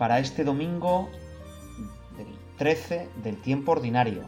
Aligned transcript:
para 0.00 0.18
este 0.18 0.44
domingo 0.44 1.10
del 2.16 2.26
13 2.56 3.10
del 3.22 3.36
tiempo 3.36 3.72
ordinario. 3.72 4.24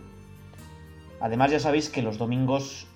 Además 1.18 1.50
ya 1.50 1.60
sabéis 1.60 1.88
que 1.88 2.02
los 2.02 2.18
domingos 2.18 2.86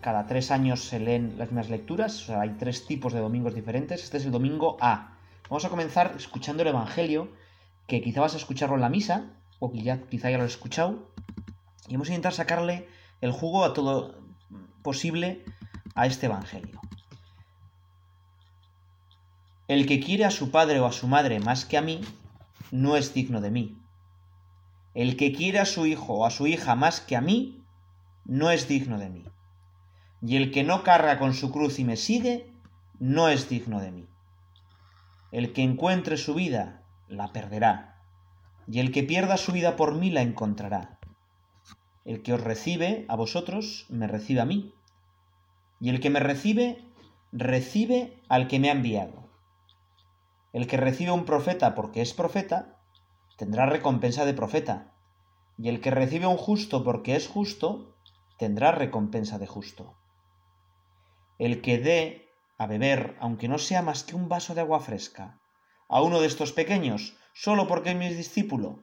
cada 0.00 0.26
tres 0.26 0.50
años 0.50 0.82
se 0.82 0.98
leen 0.98 1.36
las 1.38 1.50
mismas 1.50 1.70
lecturas, 1.70 2.22
o 2.22 2.26
sea, 2.26 2.40
hay 2.40 2.56
tres 2.58 2.86
tipos 2.86 3.12
de 3.12 3.20
domingos 3.20 3.54
diferentes. 3.54 4.02
Este 4.02 4.16
es 4.16 4.24
el 4.24 4.32
domingo 4.32 4.78
A. 4.80 5.16
Vamos 5.48 5.64
a 5.64 5.68
comenzar 5.68 6.12
escuchando 6.16 6.62
el 6.62 6.70
Evangelio, 6.70 7.28
que 7.86 8.02
quizá 8.02 8.20
vas 8.20 8.34
a 8.34 8.38
escucharlo 8.38 8.74
en 8.74 8.80
la 8.80 8.88
misa, 8.88 9.30
o 9.60 9.70
quizá 9.70 10.30
ya 10.30 10.38
lo 10.38 10.42
has 10.42 10.50
escuchado, 10.50 11.12
y 11.86 11.92
vamos 11.92 12.08
a 12.08 12.14
intentar 12.14 12.32
sacarle 12.32 12.88
el 13.20 13.30
jugo 13.30 13.64
a 13.64 13.74
todo 13.74 14.18
posible 14.82 15.44
a 15.94 16.06
este 16.06 16.26
Evangelio. 16.26 16.77
El 19.68 19.84
que 19.84 20.00
quiere 20.00 20.24
a 20.24 20.30
su 20.30 20.50
padre 20.50 20.80
o 20.80 20.86
a 20.86 20.92
su 20.92 21.06
madre 21.08 21.40
más 21.40 21.66
que 21.66 21.76
a 21.76 21.82
mí, 21.82 22.00
no 22.70 22.96
es 22.96 23.12
digno 23.12 23.42
de 23.42 23.50
mí. 23.50 23.78
El 24.94 25.18
que 25.18 25.30
quiere 25.30 25.58
a 25.58 25.66
su 25.66 25.84
hijo 25.84 26.14
o 26.14 26.24
a 26.24 26.30
su 26.30 26.46
hija 26.46 26.74
más 26.74 27.02
que 27.02 27.16
a 27.16 27.20
mí, 27.20 27.62
no 28.24 28.50
es 28.50 28.66
digno 28.66 28.98
de 28.98 29.10
mí. 29.10 29.24
Y 30.22 30.36
el 30.36 30.52
que 30.52 30.64
no 30.64 30.84
carga 30.84 31.18
con 31.18 31.34
su 31.34 31.52
cruz 31.52 31.78
y 31.78 31.84
me 31.84 31.96
sigue, 31.96 32.50
no 32.98 33.28
es 33.28 33.50
digno 33.50 33.78
de 33.80 33.92
mí. 33.92 34.06
El 35.32 35.52
que 35.52 35.64
encuentre 35.64 36.16
su 36.16 36.32
vida, 36.34 36.82
la 37.06 37.34
perderá. 37.34 38.00
Y 38.66 38.80
el 38.80 38.90
que 38.90 39.02
pierda 39.02 39.36
su 39.36 39.52
vida 39.52 39.76
por 39.76 39.94
mí, 39.94 40.08
la 40.08 40.22
encontrará. 40.22 40.98
El 42.06 42.22
que 42.22 42.32
os 42.32 42.40
recibe 42.40 43.04
a 43.08 43.16
vosotros, 43.16 43.84
me 43.90 44.06
recibe 44.06 44.40
a 44.40 44.46
mí. 44.46 44.72
Y 45.78 45.90
el 45.90 46.00
que 46.00 46.08
me 46.08 46.20
recibe, 46.20 46.82
recibe 47.32 48.18
al 48.30 48.48
que 48.48 48.58
me 48.60 48.70
ha 48.70 48.72
enviado. 48.72 49.27
El 50.52 50.66
que 50.66 50.76
recibe 50.76 51.10
un 51.10 51.24
profeta 51.24 51.74
porque 51.74 52.00
es 52.00 52.14
profeta, 52.14 52.80
tendrá 53.36 53.66
recompensa 53.66 54.24
de 54.24 54.34
profeta, 54.34 54.92
y 55.58 55.68
el 55.68 55.80
que 55.80 55.90
recibe 55.90 56.26
un 56.26 56.36
justo 56.36 56.84
porque 56.84 57.16
es 57.16 57.28
justo, 57.28 57.96
tendrá 58.38 58.72
recompensa 58.72 59.38
de 59.38 59.46
justo. 59.46 59.96
El 61.38 61.60
que 61.60 61.78
dé 61.78 62.28
a 62.58 62.66
beber, 62.66 63.16
aunque 63.20 63.48
no 63.48 63.58
sea 63.58 63.82
más 63.82 64.02
que 64.04 64.16
un 64.16 64.28
vaso 64.28 64.54
de 64.54 64.60
agua 64.60 64.80
fresca, 64.80 65.40
a 65.88 66.02
uno 66.02 66.20
de 66.20 66.26
estos 66.26 66.52
pequeños, 66.52 67.16
solo 67.32 67.66
porque 67.66 67.90
es 67.90 67.96
mi 67.96 68.08
discípulo, 68.08 68.80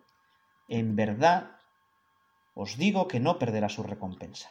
en 0.68 0.96
verdad 0.96 1.52
os 2.54 2.78
digo 2.78 3.08
que 3.08 3.20
no 3.20 3.38
perderá 3.38 3.70
su 3.70 3.84
recompensa. 3.84 4.50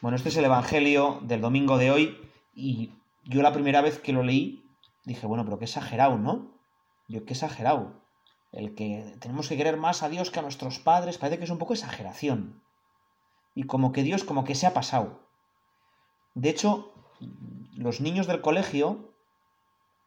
Bueno, 0.00 0.16
este 0.16 0.30
es 0.30 0.36
el 0.36 0.44
Evangelio 0.44 1.20
del 1.22 1.40
domingo 1.40 1.78
de 1.78 1.90
hoy 1.90 2.30
y 2.54 2.92
yo 3.24 3.42
la 3.42 3.52
primera 3.52 3.80
vez 3.80 4.00
que 4.00 4.12
lo 4.12 4.24
leí 4.24 4.64
dije, 5.04 5.26
bueno, 5.26 5.44
pero 5.44 5.58
qué 5.58 5.64
exagerado, 5.64 6.18
¿no? 6.18 6.52
Yo 7.08 7.24
qué 7.24 7.32
exagerado. 7.32 8.00
El 8.52 8.74
que 8.74 9.16
tenemos 9.20 9.48
que 9.48 9.56
querer 9.56 9.76
más 9.76 10.02
a 10.02 10.08
Dios 10.08 10.30
que 10.30 10.38
a 10.38 10.42
nuestros 10.42 10.78
padres, 10.78 11.18
parece 11.18 11.38
que 11.38 11.44
es 11.44 11.50
un 11.50 11.58
poco 11.58 11.72
exageración. 11.72 12.62
Y 13.54 13.64
como 13.64 13.92
que 13.92 14.02
Dios 14.02 14.24
como 14.24 14.44
que 14.44 14.54
se 14.54 14.66
ha 14.66 14.74
pasado. 14.74 15.20
De 16.34 16.48
hecho, 16.50 16.92
los 17.76 18.00
niños 18.00 18.26
del 18.26 18.40
colegio, 18.40 19.12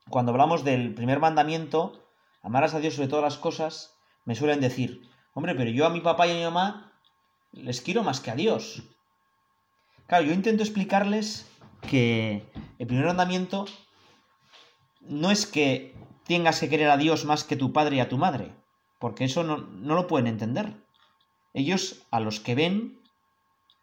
cuando 0.10 0.32
hablamos 0.32 0.64
del 0.64 0.94
primer 0.94 1.20
mandamiento, 1.20 2.04
amarás 2.42 2.74
a 2.74 2.80
Dios 2.80 2.96
sobre 2.96 3.08
todas 3.08 3.24
las 3.24 3.38
cosas, 3.38 3.96
me 4.26 4.36
suelen 4.36 4.62
decir, 4.62 5.10
hombre, 5.34 5.56
pero 5.56 5.70
yo 5.70 5.86
a 5.86 5.92
mi 5.92 6.02
papá 6.02 6.28
y 6.28 6.32
a 6.32 6.36
mi 6.36 6.44
mamá 6.44 6.94
les 7.52 7.82
quiero 7.82 8.04
más 8.04 8.20
que 8.20 8.32
a 8.32 8.36
Dios. 8.36 8.84
Claro, 10.08 10.26
yo 10.26 10.34
intento 10.34 10.64
explicarles 10.64 11.48
que 11.82 12.46
el 12.78 12.88
primer 12.88 13.06
mandamiento 13.06 13.66
no 15.08 15.32
es 15.32 15.46
que 15.46 15.96
tengas 16.26 16.60
que 16.60 16.70
querer 16.70 16.90
a 16.90 16.98
Dios 16.98 17.26
más 17.26 17.44
que 17.44 17.56
tu 17.56 17.72
padre 17.72 17.98
y 17.98 18.00
a 18.00 18.10
tu 18.10 18.18
madre, 18.18 18.56
porque 19.00 19.26
eso 19.26 19.44
no, 19.44 19.58
lo 19.58 20.08
pueden 20.08 20.28
entender. 20.28 20.74
Ellos 21.54 22.06
a 22.12 22.20
los 22.20 22.40
que 22.40 22.56
ven 22.56 23.00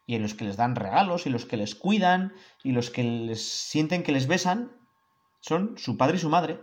y 0.06 0.16
a 0.16 0.18
los 0.18 0.34
que 0.34 0.44
les 0.44 0.56
dan 0.56 0.76
regalos 0.76 1.26
y 1.26 1.30
los 1.30 1.46
que 1.46 1.56
les 1.56 1.74
cuidan 1.74 2.34
y 2.62 2.72
los 2.72 2.90
que 2.90 3.04
les 3.04 3.42
sienten 3.42 4.02
que 4.02 4.12
les 4.12 4.26
besan 4.26 4.72
son 5.40 5.78
su 5.78 5.96
padre 5.96 6.16
y 6.16 6.20
su 6.20 6.28
madre. 6.28 6.60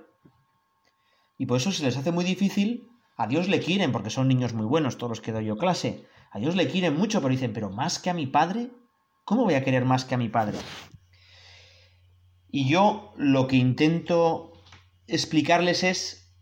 Y 1.38 1.46
por 1.46 1.58
eso 1.58 1.72
se 1.72 1.84
les 1.84 1.98
hace 1.98 2.12
muy 2.12 2.26
difícil. 2.26 2.90
A 3.18 3.28
Dios 3.28 3.48
le 3.48 3.60
quieren 3.60 3.92
porque 3.92 4.10
son 4.10 4.28
niños 4.28 4.54
muy 4.54 4.66
buenos, 4.66 4.98
todos 4.98 5.10
los 5.10 5.22
que 5.22 5.32
doy 5.32 5.46
yo 5.46 5.58
clase. 5.58 6.06
A 6.32 6.40
Dios 6.40 6.56
le 6.56 6.68
quieren 6.68 6.96
mucho, 6.96 7.22
pero 7.22 7.32
dicen, 7.32 7.54
pero 7.54 7.70
más 7.70 8.00
que 8.00 8.10
a 8.10 8.14
mi 8.14 8.28
padre, 8.28 8.72
¿cómo 9.26 9.46
voy 9.46 9.56
a 9.56 9.64
querer 9.64 9.86
más 9.86 10.06
que 10.06 10.16
a 10.16 10.18
mi 10.18 10.30
padre? 10.30 10.58
Y 12.52 12.68
yo 12.68 13.14
lo 13.18 13.48
que 13.48 13.56
intento 13.56 14.49
explicarles 15.10 15.84
es 15.84 16.34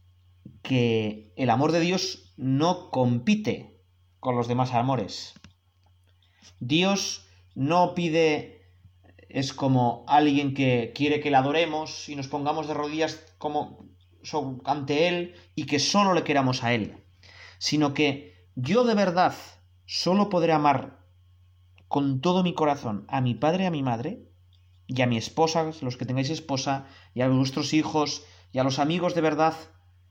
que 0.61 1.33
el 1.35 1.49
amor 1.49 1.71
de 1.71 1.79
Dios 1.79 2.33
no 2.37 2.91
compite 2.91 3.81
con 4.19 4.35
los 4.35 4.47
demás 4.47 4.73
amores. 4.73 5.33
Dios 6.59 7.27
no 7.55 7.93
pide, 7.93 8.69
es 9.29 9.53
como 9.53 10.05
alguien 10.07 10.53
que 10.53 10.91
quiere 10.95 11.19
que 11.19 11.31
le 11.31 11.37
adoremos 11.37 12.09
y 12.09 12.15
nos 12.15 12.27
pongamos 12.27 12.67
de 12.67 12.73
rodillas 12.73 13.23
como 13.37 13.85
ante 14.65 15.07
Él 15.07 15.35
y 15.55 15.65
que 15.65 15.79
solo 15.79 16.13
le 16.13 16.23
queramos 16.23 16.63
a 16.63 16.73
Él, 16.73 17.03
sino 17.59 17.93
que 17.93 18.47
yo 18.55 18.83
de 18.83 18.95
verdad 18.95 19.33
solo 19.85 20.29
podré 20.29 20.51
amar 20.51 20.99
con 21.87 22.21
todo 22.21 22.43
mi 22.43 22.53
corazón 22.53 23.05
a 23.07 23.21
mi 23.21 23.33
padre 23.33 23.63
y 23.63 23.67
a 23.67 23.71
mi 23.71 23.83
madre 23.83 24.27
y 24.87 25.01
a 25.01 25.07
mi 25.07 25.17
esposa, 25.17 25.69
los 25.81 25.97
que 25.97 26.05
tengáis 26.05 26.29
esposa, 26.29 26.87
y 27.13 27.21
a 27.21 27.27
vuestros 27.27 27.73
hijos, 27.73 28.23
y 28.51 28.59
a 28.59 28.63
los 28.63 28.79
amigos 28.79 29.15
de 29.15 29.21
verdad, 29.21 29.55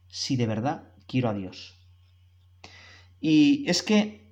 si 0.08 0.36
de 0.36 0.46
verdad 0.46 0.92
quiero 1.06 1.28
a 1.28 1.34
Dios. 1.34 1.74
Y 3.20 3.68
es 3.68 3.82
que, 3.82 4.26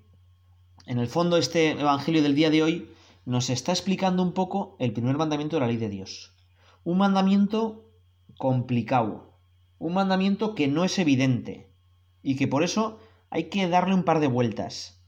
en 0.87 0.98
el 0.98 1.09
fondo, 1.09 1.37
este 1.37 1.70
Evangelio 1.70 2.22
del 2.22 2.34
día 2.34 2.50
de 2.50 2.62
hoy 2.62 2.91
nos 3.25 3.50
está 3.50 3.72
explicando 3.72 4.22
un 4.22 4.32
poco 4.32 4.76
el 4.78 4.93
primer 4.93 5.16
mandamiento 5.16 5.56
de 5.56 5.60
la 5.60 5.66
ley 5.66 5.78
de 5.78 5.88
Dios. 5.88 6.34
Un 6.84 6.98
mandamiento 6.98 7.91
complicado, 8.37 9.38
un 9.78 9.94
mandamiento 9.94 10.54
que 10.54 10.69
no 10.69 10.84
es 10.84 10.98
evidente 10.98 11.72
y 12.22 12.37
que 12.37 12.48
por 12.48 12.62
eso 12.62 12.98
hay 13.31 13.44
que 13.44 13.69
darle 13.69 13.94
un 13.94 14.04
par 14.04 14.20
de 14.20 14.26
vueltas. 14.26 15.03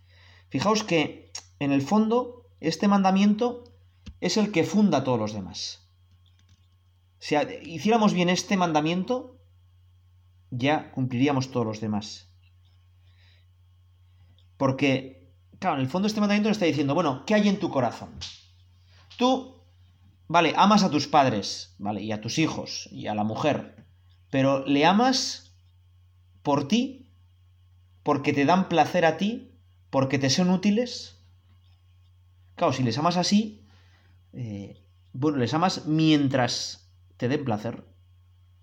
Fijaos 0.48 0.82
que, 0.82 1.30
en 1.58 1.72
el 1.72 1.82
fondo, 1.82 2.46
este 2.60 2.88
mandamiento 2.88 3.64
es 4.20 4.36
el 4.36 4.52
que 4.52 4.64
funda 4.64 4.98
a 4.98 5.04
todos 5.04 5.18
los 5.18 5.32
demás. 5.32 5.85
Si 7.18 7.34
hiciéramos 7.64 8.12
bien 8.12 8.28
este 8.28 8.56
mandamiento, 8.56 9.38
ya 10.50 10.92
cumpliríamos 10.92 11.50
todos 11.50 11.66
los 11.66 11.80
demás. 11.80 12.28
Porque, 14.56 15.32
claro, 15.58 15.76
en 15.76 15.82
el 15.82 15.88
fondo 15.88 16.08
este 16.08 16.20
mandamiento 16.20 16.48
nos 16.48 16.56
está 16.56 16.66
diciendo, 16.66 16.94
bueno, 16.94 17.24
¿qué 17.26 17.34
hay 17.34 17.48
en 17.48 17.58
tu 17.58 17.70
corazón? 17.70 18.10
Tú, 19.18 19.62
vale, 20.28 20.54
amas 20.56 20.82
a 20.82 20.90
tus 20.90 21.06
padres, 21.08 21.74
vale, 21.78 22.02
y 22.02 22.12
a 22.12 22.20
tus 22.20 22.38
hijos, 22.38 22.88
y 22.90 23.06
a 23.06 23.14
la 23.14 23.24
mujer, 23.24 23.86
pero 24.30 24.66
¿le 24.66 24.84
amas 24.84 25.54
por 26.42 26.68
ti? 26.68 27.10
¿Porque 28.02 28.32
te 28.32 28.44
dan 28.44 28.68
placer 28.68 29.04
a 29.04 29.16
ti? 29.16 29.52
¿Porque 29.90 30.18
te 30.18 30.30
son 30.30 30.50
útiles? 30.50 31.20
Claro, 32.54 32.72
si 32.72 32.82
les 32.82 32.96
amas 32.98 33.16
así, 33.16 33.66
eh, 34.32 34.82
bueno, 35.12 35.38
les 35.38 35.52
amas 35.54 35.86
mientras 35.86 36.85
te 37.16 37.28
den 37.28 37.44
placer. 37.44 37.84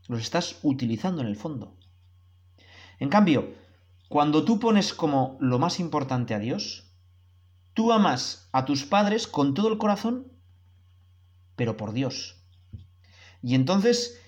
Los 0.08 0.22
estás 0.22 0.60
utilizando 0.64 1.22
en 1.22 1.28
el 1.28 1.36
fondo. 1.36 1.78
En 3.00 3.10
cambio, 3.10 3.54
cuando 4.10 4.44
tú 4.46 4.60
pones 4.60 4.94
como 4.94 5.38
lo 5.40 5.60
más 5.60 5.80
importante 5.80 6.34
a 6.34 6.40
Dios, 6.40 6.92
tú 7.74 7.92
amas 7.92 8.50
a 8.52 8.66
tus 8.66 8.86
padres 8.86 9.28
con 9.28 9.54
todo 9.54 9.70
el 9.70 9.78
corazón, 9.78 10.32
pero 11.56 11.78
por 11.78 11.94
Dios. 11.94 12.44
Y 13.42 13.56
entonces 13.56 14.20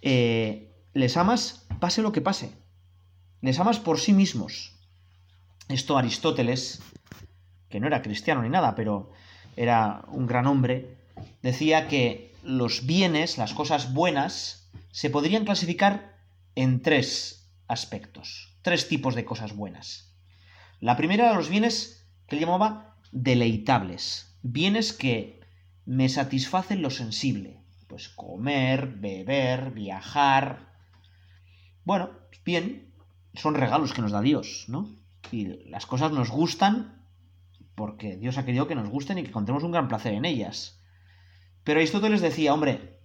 eh, 0.00 0.72
les 0.94 1.16
amas 1.16 1.66
pase 1.80 2.02
lo 2.02 2.12
que 2.12 2.20
pase. 2.20 2.52
Les 3.40 3.58
amas 3.58 3.80
por 3.80 3.98
sí 3.98 4.12
mismos. 4.12 4.78
Esto 5.68 5.98
Aristóteles, 5.98 6.80
que 7.68 7.80
no 7.80 7.88
era 7.88 8.02
cristiano 8.02 8.42
ni 8.42 8.48
nada, 8.48 8.74
pero 8.76 9.10
era 9.56 10.04
un 10.08 10.26
gran 10.26 10.46
hombre, 10.46 10.96
decía 11.42 11.88
que 11.88 12.31
los 12.42 12.86
bienes, 12.86 13.38
las 13.38 13.54
cosas 13.54 13.92
buenas, 13.92 14.70
se 14.90 15.10
podrían 15.10 15.44
clasificar 15.44 16.16
en 16.54 16.82
tres 16.82 17.50
aspectos, 17.68 18.56
tres 18.62 18.88
tipos 18.88 19.14
de 19.14 19.24
cosas 19.24 19.54
buenas. 19.54 20.14
La 20.80 20.96
primera 20.96 21.26
era 21.26 21.36
los 21.36 21.48
bienes 21.48 22.06
que 22.26 22.36
él 22.36 22.40
llamaba 22.42 22.96
deleitables, 23.12 24.36
bienes 24.42 24.92
que 24.92 25.40
me 25.84 26.08
satisfacen 26.08 26.82
lo 26.82 26.90
sensible, 26.90 27.60
pues 27.88 28.08
comer, 28.08 28.86
beber, 28.86 29.70
viajar. 29.70 30.72
Bueno, 31.84 32.10
bien, 32.44 32.92
son 33.34 33.54
regalos 33.54 33.92
que 33.92 34.02
nos 34.02 34.12
da 34.12 34.20
Dios, 34.20 34.66
¿no? 34.68 34.90
Y 35.30 35.68
las 35.68 35.86
cosas 35.86 36.12
nos 36.12 36.30
gustan 36.30 37.06
porque 37.74 38.16
Dios 38.16 38.38
ha 38.38 38.44
querido 38.44 38.66
que 38.66 38.74
nos 38.74 38.88
gusten 38.88 39.18
y 39.18 39.22
que 39.22 39.28
encontremos 39.28 39.62
un 39.62 39.72
gran 39.72 39.88
placer 39.88 40.14
en 40.14 40.24
ellas. 40.24 40.81
Pero 41.64 41.78
Aristóteles 41.78 42.20
decía, 42.20 42.54
hombre, 42.54 42.98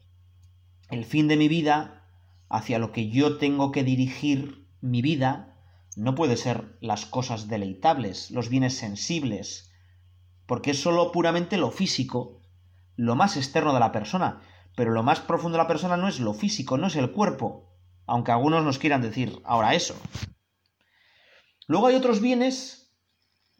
el 0.89 1.05
fin 1.05 1.27
de 1.27 1.37
mi 1.37 1.47
vida, 1.47 2.07
hacia 2.49 2.79
lo 2.79 2.91
que 2.91 3.09
yo 3.09 3.37
tengo 3.37 3.71
que 3.71 3.83
dirigir 3.83 4.67
mi 4.81 5.01
vida, 5.01 5.55
no 5.95 6.15
puede 6.15 6.37
ser 6.37 6.77
las 6.79 7.05
cosas 7.05 7.47
deleitables, 7.47 8.31
los 8.31 8.49
bienes 8.49 8.77
sensibles, 8.77 9.71
porque 10.45 10.71
es 10.71 10.81
sólo 10.81 11.11
puramente 11.11 11.57
lo 11.57 11.71
físico, 11.71 12.41
lo 12.95 13.15
más 13.15 13.37
externo 13.37 13.73
de 13.73 13.79
la 13.79 13.91
persona, 13.91 14.41
pero 14.75 14.91
lo 14.91 15.03
más 15.03 15.19
profundo 15.19 15.57
de 15.57 15.63
la 15.63 15.67
persona 15.67 15.97
no 15.97 16.07
es 16.07 16.19
lo 16.19 16.33
físico, 16.33 16.77
no 16.77 16.87
es 16.87 16.95
el 16.95 17.11
cuerpo, 17.11 17.67
aunque 18.05 18.31
algunos 18.31 18.63
nos 18.63 18.79
quieran 18.79 19.01
decir 19.01 19.41
ahora 19.43 19.75
eso. 19.75 19.95
Luego 21.67 21.87
hay 21.87 21.95
otros 21.95 22.21
bienes 22.21 22.95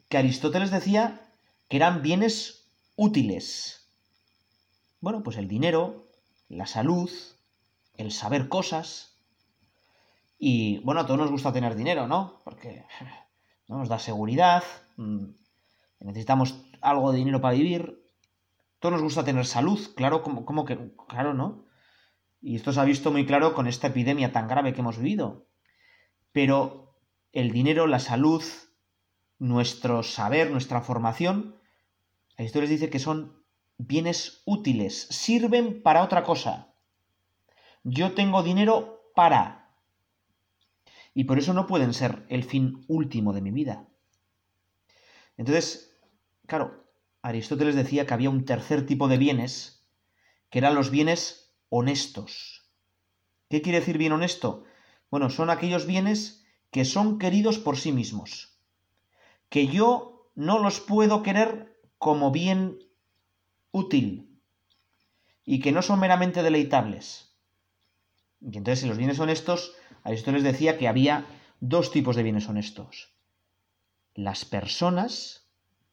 que 0.08 0.16
Aristóteles 0.16 0.70
decía 0.70 1.20
que 1.68 1.76
eran 1.76 2.02
bienes 2.02 2.72
útiles. 2.96 3.77
Bueno, 5.00 5.22
pues 5.22 5.36
el 5.36 5.46
dinero, 5.46 6.08
la 6.48 6.66
salud, 6.66 7.10
el 7.94 8.10
saber 8.10 8.48
cosas. 8.48 9.16
Y 10.38 10.78
bueno, 10.78 11.00
a 11.00 11.06
todos 11.06 11.20
nos 11.20 11.30
gusta 11.30 11.52
tener 11.52 11.76
dinero, 11.76 12.08
¿no? 12.08 12.40
Porque 12.44 12.84
nos 13.68 13.88
da 13.88 13.98
seguridad, 13.98 14.64
mm, 14.96 15.24
necesitamos 16.00 16.64
algo 16.80 17.12
de 17.12 17.18
dinero 17.18 17.40
para 17.40 17.54
vivir. 17.54 18.04
Todos 18.80 18.94
nos 18.94 19.02
gusta 19.02 19.24
tener 19.24 19.46
salud, 19.46 19.80
claro, 19.94 20.22
como, 20.22 20.44
como 20.44 20.64
que, 20.64 20.92
claro, 21.08 21.34
¿no? 21.34 21.64
Y 22.40 22.56
esto 22.56 22.72
se 22.72 22.80
ha 22.80 22.84
visto 22.84 23.10
muy 23.10 23.26
claro 23.26 23.54
con 23.54 23.66
esta 23.66 23.88
epidemia 23.88 24.32
tan 24.32 24.48
grave 24.48 24.72
que 24.72 24.80
hemos 24.80 24.98
vivido. 24.98 25.46
Pero 26.32 26.94
el 27.32 27.50
dinero, 27.50 27.86
la 27.86 27.98
salud, 27.98 28.42
nuestro 29.38 30.02
saber, 30.02 30.50
nuestra 30.50 30.80
formación, 30.80 31.56
esto 32.36 32.60
les 32.60 32.70
dice 32.70 32.90
que 32.90 33.00
son 33.00 33.37
bienes 33.78 34.42
útiles, 34.44 35.06
sirven 35.10 35.82
para 35.82 36.02
otra 36.02 36.24
cosa. 36.24 36.74
Yo 37.84 38.12
tengo 38.12 38.42
dinero 38.42 39.10
para. 39.14 39.72
Y 41.14 41.24
por 41.24 41.38
eso 41.38 41.54
no 41.54 41.66
pueden 41.66 41.94
ser 41.94 42.26
el 42.28 42.44
fin 42.44 42.84
último 42.88 43.32
de 43.32 43.40
mi 43.40 43.50
vida. 43.50 43.88
Entonces, 45.36 45.96
claro, 46.46 46.84
Aristóteles 47.22 47.76
decía 47.76 48.06
que 48.06 48.14
había 48.14 48.30
un 48.30 48.44
tercer 48.44 48.84
tipo 48.84 49.08
de 49.08 49.18
bienes, 49.18 49.88
que 50.50 50.58
eran 50.58 50.74
los 50.74 50.90
bienes 50.90 51.54
honestos. 51.68 52.68
¿Qué 53.48 53.62
quiere 53.62 53.80
decir 53.80 53.98
bien 53.98 54.12
honesto? 54.12 54.64
Bueno, 55.10 55.30
son 55.30 55.50
aquellos 55.50 55.86
bienes 55.86 56.44
que 56.70 56.84
son 56.84 57.18
queridos 57.18 57.58
por 57.58 57.78
sí 57.78 57.92
mismos, 57.92 58.58
que 59.48 59.68
yo 59.68 60.30
no 60.34 60.58
los 60.58 60.80
puedo 60.80 61.22
querer 61.22 61.80
como 61.96 62.30
bien 62.30 62.78
útil 63.78 64.40
y 65.44 65.60
que 65.60 65.72
no 65.72 65.82
son 65.82 66.00
meramente 66.00 66.42
deleitables. 66.42 67.34
Y 68.40 68.58
entonces 68.58 68.82
en 68.82 68.90
los 68.90 68.98
bienes 68.98 69.18
honestos, 69.18 69.72
Aristóteles 70.04 70.44
decía 70.44 70.76
que 70.78 70.88
había 70.88 71.26
dos 71.60 71.90
tipos 71.90 72.16
de 72.16 72.22
bienes 72.22 72.48
honestos. 72.48 73.14
Las 74.14 74.44
personas, 74.44 75.48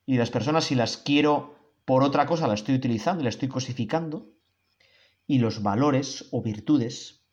y 0.05 0.17
las 0.17 0.29
personas 0.29 0.65
si 0.65 0.75
las 0.75 0.97
quiero 0.97 1.55
por 1.85 2.03
otra 2.03 2.25
cosa, 2.25 2.47
las 2.47 2.61
estoy 2.61 2.75
utilizando, 2.75 3.23
las 3.23 3.35
estoy 3.35 3.49
cosificando, 3.49 4.29
y 5.27 5.39
los 5.39 5.63
valores 5.63 6.27
o 6.31 6.41
virtudes. 6.41 7.23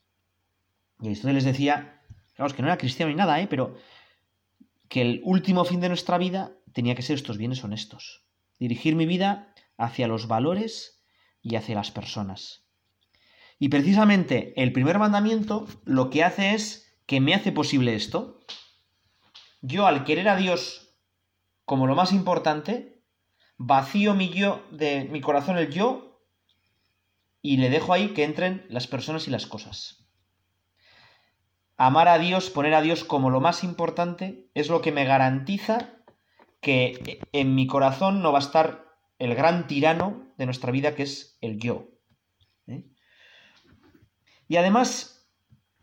Y 1.01 1.07
Aristóteles 1.07 1.45
decía, 1.45 2.03
claro, 2.35 2.55
que 2.55 2.63
no 2.63 2.69
era 2.69 2.79
cristiano 2.79 3.11
ni 3.11 3.17
nada, 3.17 3.41
¿eh? 3.41 3.47
pero 3.49 3.77
que 4.89 5.01
el 5.01 5.23
último 5.25 5.65
fin 5.65 5.81
de 5.81 5.89
nuestra 5.89 6.19
vida 6.19 6.53
tenía 6.73 6.95
que 6.95 7.03
ser 7.03 7.17
estos 7.17 7.39
bienes 7.39 7.65
honestos. 7.65 8.25
Dirigir 8.59 8.95
mi 8.95 9.07
vida 9.07 9.52
hacia 9.83 10.07
los 10.07 10.29
valores 10.29 11.03
y 11.43 11.57
hacia 11.57 11.75
las 11.75 11.91
personas. 11.91 12.65
Y 13.59 13.69
precisamente 13.69 14.53
el 14.61 14.73
primer 14.73 14.99
mandamiento 14.99 15.67
lo 15.85 16.09
que 16.09 16.25
hace 16.25 16.55
es 16.55 16.97
que 17.07 17.21
me 17.21 17.35
hace 17.35 17.53
posible 17.53 17.95
esto. 17.95 18.41
Yo 19.61 19.87
al 19.87 20.05
querer 20.05 20.29
a 20.29 20.37
Dios 20.37 20.95
como 21.65 21.87
lo 21.87 21.95
más 21.95 22.13
importante, 22.13 23.03
vacío 23.57 24.15
mi 24.15 24.31
yo 24.31 24.65
de 24.71 25.05
mi 25.05 25.21
corazón 25.21 25.59
el 25.59 25.71
yo 25.71 26.21
y 27.41 27.57
le 27.57 27.71
dejo 27.71 27.93
ahí 27.93 28.15
que 28.15 28.25
entren 28.25 28.67
las 28.69 28.87
personas 28.87 29.27
y 29.27 29.31
las 29.31 29.47
cosas. 29.47 30.09
Amar 31.77 32.07
a 32.07 32.19
Dios, 32.19 32.51
poner 32.51 32.75
a 32.75 32.83
Dios 32.83 33.03
como 33.03 33.31
lo 33.31 33.41
más 33.41 33.65
importante, 33.65 34.49
es 34.55 34.69
lo 34.69 34.81
que 34.81 34.93
me 34.93 35.05
garantiza 35.05 35.97
que 36.61 37.21
en 37.33 37.57
mi 37.57 37.67
corazón 37.67 38.23
no 38.23 38.31
va 38.31 38.39
a 38.39 38.43
estar 38.43 38.92
el 39.23 39.35
gran 39.35 39.67
tirano 39.67 40.33
de 40.37 40.47
nuestra 40.47 40.73
vida, 40.73 40.95
que 40.95 41.05
es 41.05 41.39
el 41.41 41.59
yo. 41.59 41.89
¿eh? 42.67 42.85
Y 44.49 44.57
además, 44.57 45.29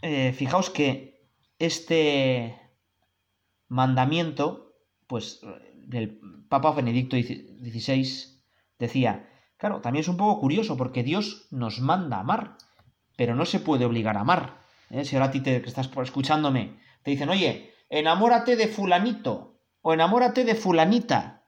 eh, 0.02 0.34
fijaos 0.34 0.70
que 0.70 1.28
este 1.58 2.60
mandamiento, 3.68 4.76
pues 5.08 5.42
el 5.92 6.20
Papa 6.50 6.74
Benedicto 6.74 7.16
XVI 7.18 8.42
decía, 8.78 9.30
Claro, 9.60 9.82
también 9.82 10.02
es 10.02 10.08
un 10.08 10.16
poco 10.16 10.40
curioso 10.40 10.78
porque 10.78 11.04
Dios 11.04 11.48
nos 11.52 11.82
manda 11.82 12.16
a 12.16 12.22
amar, 12.22 12.56
pero 13.18 13.36
no 13.36 13.46
se 13.46 13.60
puede 13.60 13.84
obligar 13.84 14.16
a 14.16 14.22
amar. 14.22 14.62
¿eh? 14.90 15.04
Si 15.04 15.18
ahora 15.18 15.28
a 15.28 15.32
ti 15.32 15.42
te, 15.42 15.62
que 15.62 15.68
estás 15.68 15.90
escuchándome 16.02 16.80
te 17.04 17.12
dicen, 17.12 17.28
oye, 17.28 17.74
enamórate 17.90 18.56
de 18.56 18.68
fulanito 18.68 19.60
o 19.82 19.94
enamórate 19.94 20.46
de 20.46 20.56
fulanita. 20.56 21.44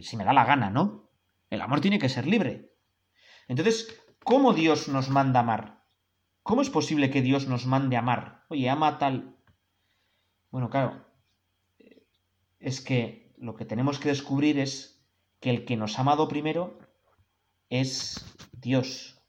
Si 0.00 0.16
me 0.16 0.24
da 0.24 0.32
la 0.32 0.46
gana, 0.46 0.70
¿no? 0.70 1.05
El 1.50 1.60
amor 1.60 1.80
tiene 1.80 1.98
que 1.98 2.08
ser 2.08 2.26
libre. 2.26 2.72
Entonces, 3.48 4.00
¿cómo 4.24 4.52
Dios 4.52 4.88
nos 4.88 5.08
manda 5.08 5.40
amar? 5.40 5.84
¿Cómo 6.42 6.62
es 6.62 6.70
posible 6.70 7.10
que 7.10 7.22
Dios 7.22 7.48
nos 7.48 7.66
mande 7.66 7.96
amar? 7.96 8.44
Oye, 8.48 8.68
ama 8.68 8.98
tal. 8.98 9.36
Bueno, 10.50 10.70
claro, 10.70 11.04
es 12.58 12.80
que 12.80 13.34
lo 13.38 13.54
que 13.54 13.64
tenemos 13.64 13.98
que 13.98 14.08
descubrir 14.08 14.58
es 14.58 15.04
que 15.40 15.50
el 15.50 15.64
que 15.64 15.76
nos 15.76 15.98
ha 15.98 16.02
amado 16.02 16.28
primero 16.28 16.78
es 17.68 18.24
Dios. 18.52 19.20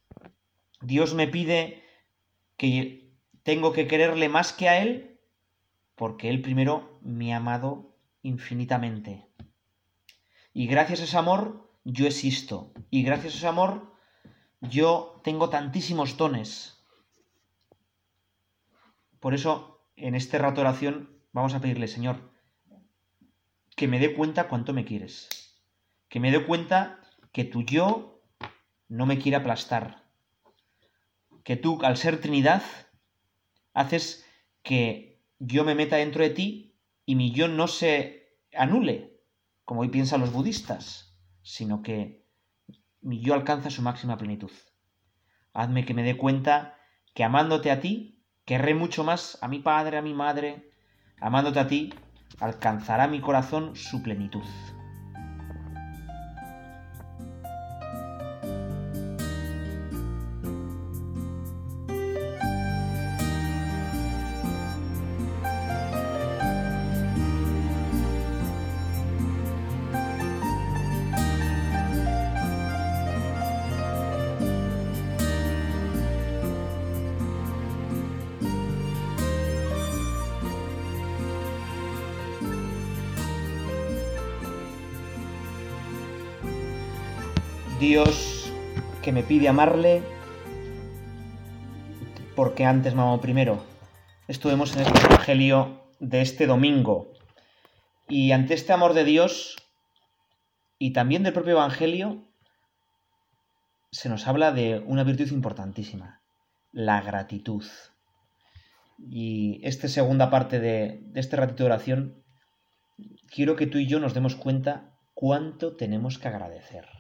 Dios 0.82 1.14
me 1.14 1.28
pide 1.28 1.84
que 2.56 3.14
tengo 3.44 3.74
que 3.74 3.88
quererle 3.88 4.30
más 4.30 4.54
que 4.54 4.70
a 4.70 4.82
Él 4.82 5.20
porque 5.96 6.30
Él 6.30 6.42
primero 6.42 7.00
me 7.02 7.34
ha 7.34 7.38
amado 7.38 7.98
infinitamente. 8.22 9.28
Y 10.54 10.68
gracias 10.68 11.02
a 11.02 11.04
ese 11.04 11.18
amor 11.18 11.67
yo 11.88 12.06
existo. 12.06 12.74
Y 12.90 13.04
gracias 13.04 13.34
a 13.34 13.38
ese 13.38 13.48
amor 13.48 13.94
yo 14.60 15.22
tengo 15.24 15.50
tantísimos 15.50 16.18
dones. 16.18 16.86
Por 19.22 19.34
eso, 19.34 19.88
en 19.96 20.14
este 20.14 20.38
rato 20.38 20.56
de 20.56 20.68
oración, 20.68 21.10
vamos 21.32 21.54
a 21.54 21.62
pedirle, 21.62 21.88
Señor, 21.88 22.32
que 23.76 23.88
me 23.88 24.00
dé 24.00 24.14
cuenta 24.14 24.50
cuánto 24.50 24.74
me 24.74 24.84
quieres. 24.86 25.30
Que 26.10 26.20
me 26.20 26.32
dé 26.32 26.46
cuenta 26.46 27.00
que 27.32 27.46
tu 27.46 27.64
yo 27.64 28.22
no 28.90 29.06
me 29.06 29.18
quiere 29.18 29.38
aplastar. 29.38 30.04
Que 31.44 31.56
tú, 31.56 31.80
al 31.84 31.96
ser 31.96 32.20
Trinidad, 32.20 32.64
haces 33.74 34.26
que 34.62 35.24
yo 35.40 35.64
me 35.64 35.76
meta 35.76 35.96
dentro 35.96 36.24
de 36.24 36.32
ti 36.32 36.76
y 37.06 37.16
mi 37.16 37.32
yo 37.32 37.48
no 37.48 37.68
se 37.68 38.38
anule, 38.54 39.22
como 39.64 39.82
hoy 39.82 39.90
piensan 39.90 40.20
los 40.20 40.34
budistas, 40.34 41.07
sino 41.48 41.82
que 41.82 42.26
mi 43.00 43.22
yo 43.22 43.34
alcanza 43.34 43.70
su 43.70 43.82
máxima 43.82 44.18
plenitud. 44.18 44.52
Hazme 45.54 45.86
que 45.86 45.94
me 45.94 46.04
dé 46.04 46.18
cuenta 46.18 46.76
que 47.14 47.24
amándote 47.24 47.72
a 47.72 47.80
ti, 47.80 48.22
querré 48.44 48.76
mucho 48.76 49.06
más 49.06 49.38
a 49.42 49.48
mi 49.48 49.60
padre, 49.60 49.98
a 49.98 50.02
mi 50.02 50.14
madre, 50.14 50.72
amándote 51.22 51.60
a 51.60 51.68
ti, 51.68 51.94
alcanzará 52.42 53.08
mi 53.08 53.22
corazón 53.22 53.78
su 53.78 54.04
plenitud. 54.04 54.44
Dios 87.80 88.52
que 89.04 89.12
me 89.12 89.22
pide 89.22 89.48
amarle 89.48 90.02
porque 92.36 92.66
antes 92.66 92.96
me 92.96 93.02
amó 93.02 93.22
primero. 93.22 93.64
Estuvimos 94.28 94.76
en 94.76 94.82
el 94.82 94.88
Evangelio 94.88 95.84
de 96.00 96.22
este 96.22 96.48
domingo. 96.48 97.14
Y 98.10 98.32
ante 98.32 98.56
este 98.56 98.74
amor 98.74 98.94
de 98.96 99.04
Dios 99.04 99.58
y 100.80 100.94
también 100.94 101.22
del 101.22 101.34
propio 101.34 101.54
Evangelio, 101.54 102.26
se 103.92 104.10
nos 104.10 104.26
habla 104.26 104.52
de 104.52 104.80
una 104.80 105.04
virtud 105.04 105.32
importantísima, 105.32 106.24
la 106.72 107.02
gratitud. 107.02 107.64
Y 108.98 109.62
esta 109.64 109.88
segunda 109.88 110.32
parte 110.32 110.60
de, 110.60 111.02
de 111.04 111.20
este 111.20 111.36
ratito 111.36 111.64
de 111.64 111.70
oración, 111.70 112.24
quiero 113.30 113.56
que 113.56 113.68
tú 113.68 113.78
y 113.78 113.86
yo 113.86 114.00
nos 114.00 114.16
demos 114.16 114.36
cuenta 114.36 114.98
cuánto 115.14 115.76
tenemos 115.76 116.18
que 116.18 116.28
agradecer. 116.28 116.97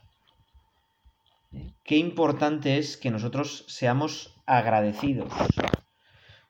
Qué 1.83 1.97
importante 1.97 2.77
es 2.77 2.97
que 2.97 3.11
nosotros 3.11 3.65
seamos 3.67 4.35
agradecidos. 4.45 5.31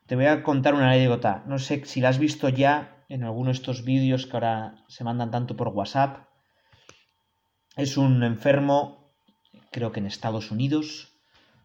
Te 0.06 0.16
voy 0.16 0.26
a 0.26 0.42
contar 0.42 0.74
una 0.74 0.90
anécdota. 0.90 1.44
No 1.46 1.58
sé 1.58 1.84
si 1.84 2.00
la 2.00 2.08
has 2.08 2.18
visto 2.18 2.48
ya 2.48 3.04
en 3.08 3.24
alguno 3.24 3.46
de 3.46 3.52
estos 3.52 3.84
vídeos 3.84 4.26
que 4.26 4.32
ahora 4.32 4.84
se 4.88 5.04
mandan 5.04 5.30
tanto 5.30 5.56
por 5.56 5.68
WhatsApp. 5.68 6.28
Es 7.76 7.96
un 7.96 8.22
enfermo, 8.22 9.12
creo 9.70 9.92
que 9.92 10.00
en 10.00 10.06
Estados 10.06 10.50
Unidos, 10.50 11.20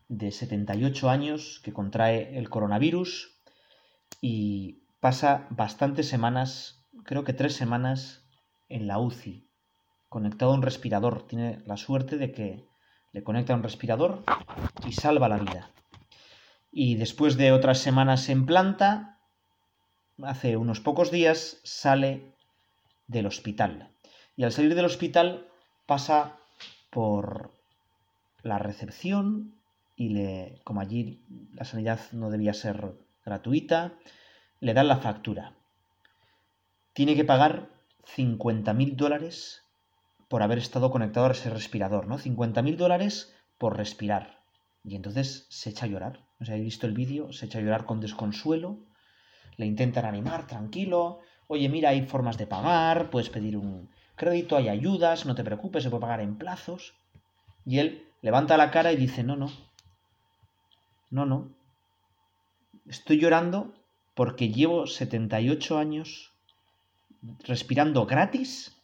de 0.07 0.31
78 0.31 1.09
años, 1.09 1.61
que 1.63 1.73
contrae 1.73 2.37
el 2.37 2.49
coronavirus 2.49 3.41
y 4.21 4.83
pasa 4.99 5.47
bastantes 5.49 6.07
semanas, 6.07 6.85
creo 7.03 7.23
que 7.23 7.33
tres 7.33 7.55
semanas, 7.55 8.23
en 8.69 8.87
la 8.87 8.99
UCI, 8.99 9.49
conectado 10.09 10.51
a 10.51 10.55
un 10.55 10.61
respirador. 10.61 11.27
Tiene 11.27 11.61
la 11.65 11.77
suerte 11.77 12.17
de 12.17 12.31
que 12.31 12.72
le 13.13 13.23
conecta 13.23 13.53
un 13.53 13.63
respirador 13.63 14.23
y 14.85 14.91
salva 14.91 15.29
la 15.29 15.37
vida. 15.37 15.69
Y 16.71 16.95
después 16.95 17.37
de 17.37 17.51
otras 17.51 17.77
semanas 17.77 18.27
en 18.29 18.45
planta, 18.45 19.19
hace 20.23 20.57
unos 20.57 20.79
pocos 20.79 21.11
días 21.11 21.59
sale 21.63 22.33
del 23.07 23.27
hospital. 23.27 23.91
Y 24.35 24.43
al 24.43 24.51
salir 24.51 24.73
del 24.73 24.85
hospital 24.85 25.47
pasa 25.85 26.37
por 26.89 27.51
la 28.41 28.57
recepción 28.57 29.55
y 29.95 30.09
le, 30.09 30.59
como 30.63 30.81
allí 30.81 31.21
la 31.53 31.65
sanidad 31.65 31.99
no 32.11 32.31
debía 32.31 32.53
ser 32.53 32.93
gratuita, 33.23 33.93
le 34.59 34.73
dan 34.73 34.87
la 34.87 34.97
factura. 34.97 35.53
Tiene 36.93 37.15
que 37.15 37.25
pagar 37.25 37.69
50.000 38.15 38.95
dólares 38.95 39.62
por 40.33 40.41
haber 40.41 40.57
estado 40.57 40.89
conectado 40.89 41.27
a 41.27 41.31
ese 41.31 41.51
respirador, 41.51 42.07
¿no? 42.07 42.17
50.000 42.17 42.75
dólares 42.75 43.35
por 43.59 43.77
respirar. 43.77 44.39
Y 44.83 44.95
entonces 44.95 45.45
se 45.49 45.69
echa 45.69 45.85
a 45.85 45.89
llorar. 45.89 46.25
¿No 46.39 46.47
sé, 46.47 46.53
habéis 46.53 46.65
visto 46.65 46.87
el 46.87 46.93
vídeo? 46.93 47.31
Se 47.31 47.45
echa 47.45 47.59
a 47.59 47.61
llorar 47.61 47.85
con 47.85 47.99
desconsuelo. 47.99 48.79
Le 49.57 49.67
intentan 49.67 50.05
animar, 50.05 50.47
tranquilo. 50.47 51.19
Oye, 51.45 51.69
mira, 51.69 51.89
hay 51.89 52.07
formas 52.07 52.39
de 52.39 52.47
pagar, 52.47 53.11
puedes 53.11 53.29
pedir 53.29 53.57
un 53.57 53.91
crédito, 54.15 54.57
hay 54.57 54.69
ayudas, 54.69 55.27
no 55.27 55.35
te 55.35 55.43
preocupes, 55.43 55.83
se 55.83 55.91
puede 55.91 56.01
pagar 56.01 56.21
en 56.21 56.35
plazos. 56.35 56.95
Y 57.63 57.77
él 57.77 58.03
levanta 58.23 58.57
la 58.57 58.71
cara 58.71 58.91
y 58.91 58.95
dice, 58.95 59.21
no, 59.21 59.35
no. 59.35 59.51
No, 61.11 61.27
no. 61.27 61.53
Estoy 62.87 63.19
llorando 63.19 63.71
porque 64.15 64.49
llevo 64.49 64.87
78 64.87 65.77
años 65.77 66.31
respirando 67.45 68.07
gratis 68.07 68.79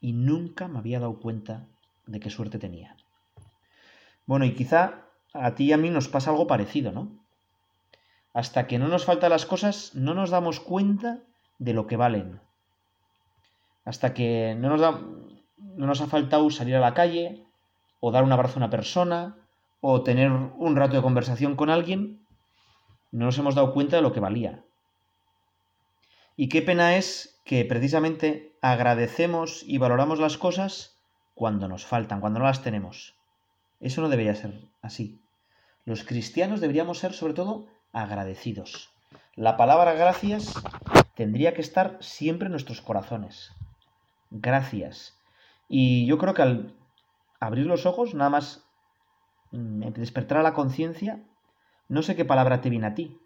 y 0.00 0.12
nunca 0.12 0.68
me 0.68 0.78
había 0.78 1.00
dado 1.00 1.20
cuenta 1.20 1.66
de 2.06 2.20
qué 2.20 2.30
suerte 2.30 2.58
tenía. 2.58 2.96
Bueno, 4.26 4.44
y 4.44 4.54
quizá 4.54 5.06
a 5.32 5.54
ti 5.54 5.64
y 5.64 5.72
a 5.72 5.76
mí 5.76 5.90
nos 5.90 6.08
pasa 6.08 6.30
algo 6.30 6.46
parecido, 6.46 6.92
¿no? 6.92 7.20
Hasta 8.32 8.66
que 8.66 8.78
no 8.78 8.88
nos 8.88 9.04
faltan 9.04 9.30
las 9.30 9.46
cosas, 9.46 9.94
no 9.94 10.14
nos 10.14 10.30
damos 10.30 10.60
cuenta 10.60 11.20
de 11.58 11.74
lo 11.74 11.86
que 11.86 11.96
valen. 11.96 12.40
Hasta 13.84 14.14
que 14.14 14.54
no 14.58 14.68
nos, 14.68 14.80
da, 14.80 15.00
no 15.58 15.86
nos 15.86 16.00
ha 16.00 16.06
faltado 16.06 16.48
salir 16.50 16.76
a 16.76 16.80
la 16.80 16.94
calle, 16.94 17.44
o 17.98 18.12
dar 18.12 18.24
un 18.24 18.32
abrazo 18.32 18.54
a 18.54 18.58
una 18.58 18.70
persona, 18.70 19.36
o 19.80 20.02
tener 20.02 20.30
un 20.30 20.76
rato 20.76 20.96
de 20.96 21.02
conversación 21.02 21.56
con 21.56 21.70
alguien, 21.70 22.20
no 23.10 23.26
nos 23.26 23.38
hemos 23.38 23.54
dado 23.54 23.72
cuenta 23.72 23.96
de 23.96 24.02
lo 24.02 24.12
que 24.12 24.20
valía. 24.20 24.62
Y 26.36 26.48
qué 26.48 26.62
pena 26.62 26.96
es 26.96 27.29
que 27.44 27.64
precisamente 27.64 28.56
agradecemos 28.60 29.62
y 29.66 29.78
valoramos 29.78 30.18
las 30.18 30.38
cosas 30.38 30.96
cuando 31.34 31.68
nos 31.68 31.86
faltan, 31.86 32.20
cuando 32.20 32.38
no 32.38 32.46
las 32.46 32.62
tenemos. 32.62 33.16
Eso 33.80 34.02
no 34.02 34.08
debería 34.08 34.34
ser 34.34 34.68
así. 34.82 35.20
Los 35.84 36.04
cristianos 36.04 36.60
deberíamos 36.60 36.98
ser 36.98 37.12
sobre 37.12 37.34
todo 37.34 37.66
agradecidos. 37.92 38.92
La 39.34 39.56
palabra 39.56 39.94
gracias 39.94 40.54
tendría 41.14 41.54
que 41.54 41.62
estar 41.62 41.96
siempre 42.00 42.46
en 42.46 42.52
nuestros 42.52 42.80
corazones. 42.80 43.52
Gracias. 44.30 45.18
Y 45.68 46.06
yo 46.06 46.18
creo 46.18 46.34
que 46.34 46.42
al 46.42 46.74
abrir 47.40 47.66
los 47.66 47.86
ojos, 47.86 48.14
nada 48.14 48.30
más 48.30 48.64
mm, 49.50 49.88
despertar 49.94 50.38
a 50.38 50.42
la 50.42 50.52
conciencia, 50.52 51.22
no 51.88 52.02
sé 52.02 52.14
qué 52.14 52.24
palabra 52.24 52.60
te 52.60 52.70
viene 52.70 52.86
a 52.86 52.94
ti, 52.94 53.20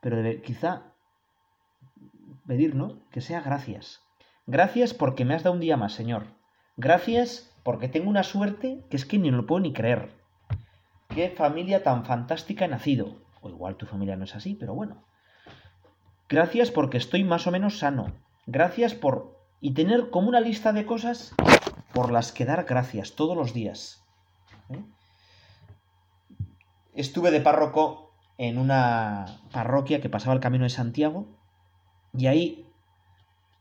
pero 0.00 0.22
quizá 0.42 0.93
pedir, 2.46 2.74
¿no? 2.74 2.98
Que 3.10 3.20
sea 3.20 3.40
gracias. 3.40 4.02
Gracias 4.46 4.94
porque 4.94 5.24
me 5.24 5.34
has 5.34 5.42
dado 5.42 5.54
un 5.54 5.60
día 5.60 5.76
más, 5.76 5.92
Señor. 5.92 6.26
Gracias 6.76 7.54
porque 7.62 7.88
tengo 7.88 8.10
una 8.10 8.22
suerte 8.22 8.84
que 8.90 8.96
es 8.96 9.06
que 9.06 9.18
ni 9.18 9.30
lo 9.30 9.46
puedo 9.46 9.60
ni 9.60 9.72
creer. 9.72 10.10
Qué 11.08 11.30
familia 11.30 11.82
tan 11.82 12.04
fantástica 12.04 12.64
he 12.64 12.68
nacido. 12.68 13.16
O 13.40 13.48
igual 13.48 13.76
tu 13.76 13.86
familia 13.86 14.16
no 14.16 14.24
es 14.24 14.34
así, 14.34 14.54
pero 14.54 14.74
bueno. 14.74 15.04
Gracias 16.28 16.70
porque 16.70 16.98
estoy 16.98 17.24
más 17.24 17.46
o 17.46 17.50
menos 17.50 17.78
sano. 17.78 18.12
Gracias 18.46 18.94
por... 18.94 19.38
Y 19.60 19.72
tener 19.72 20.10
como 20.10 20.28
una 20.28 20.40
lista 20.40 20.72
de 20.72 20.84
cosas 20.84 21.34
por 21.94 22.12
las 22.12 22.32
que 22.32 22.44
dar 22.44 22.64
gracias 22.64 23.14
todos 23.14 23.36
los 23.36 23.54
días. 23.54 24.04
¿eh? 24.68 24.82
Estuve 26.92 27.30
de 27.30 27.40
párroco 27.40 28.12
en 28.36 28.58
una 28.58 29.40
parroquia 29.52 30.02
que 30.02 30.10
pasaba 30.10 30.34
el 30.34 30.40
Camino 30.40 30.64
de 30.64 30.70
Santiago 30.70 31.28
y 32.16 32.26
ahí 32.26 32.66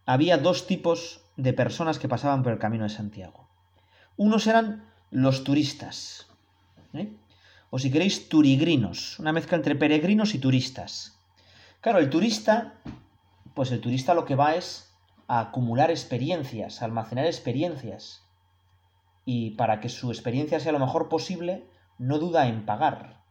había 0.05 0.37
dos 0.37 0.67
tipos 0.67 1.21
de 1.37 1.53
personas 1.53 1.99
que 1.99 2.07
pasaban 2.07 2.43
por 2.43 2.53
el 2.53 2.59
camino 2.59 2.83
de 2.83 2.89
Santiago. 2.89 3.47
Unos 4.17 4.47
eran 4.47 4.85
los 5.09 5.43
turistas, 5.43 6.27
¿eh? 6.93 7.11
o 7.69 7.79
si 7.79 7.89
queréis, 7.89 8.29
turigrinos, 8.29 9.17
una 9.19 9.33
mezcla 9.33 9.57
entre 9.57 9.75
peregrinos 9.75 10.35
y 10.35 10.39
turistas. 10.39 11.17
Claro, 11.81 11.97
el 11.97 12.09
turista, 12.09 12.75
pues 13.55 13.71
el 13.71 13.81
turista 13.81 14.13
lo 14.13 14.25
que 14.25 14.35
va 14.35 14.55
es 14.55 14.93
a 15.27 15.39
acumular 15.39 15.89
experiencias, 15.89 16.81
a 16.81 16.85
almacenar 16.85 17.25
experiencias. 17.25 18.21
Y 19.25 19.51
para 19.51 19.79
que 19.79 19.89
su 19.89 20.11
experiencia 20.11 20.59
sea 20.59 20.71
lo 20.71 20.79
mejor 20.79 21.09
posible, 21.09 21.65
no 21.97 22.19
duda 22.19 22.47
en 22.47 22.65
pagar. 22.65 23.21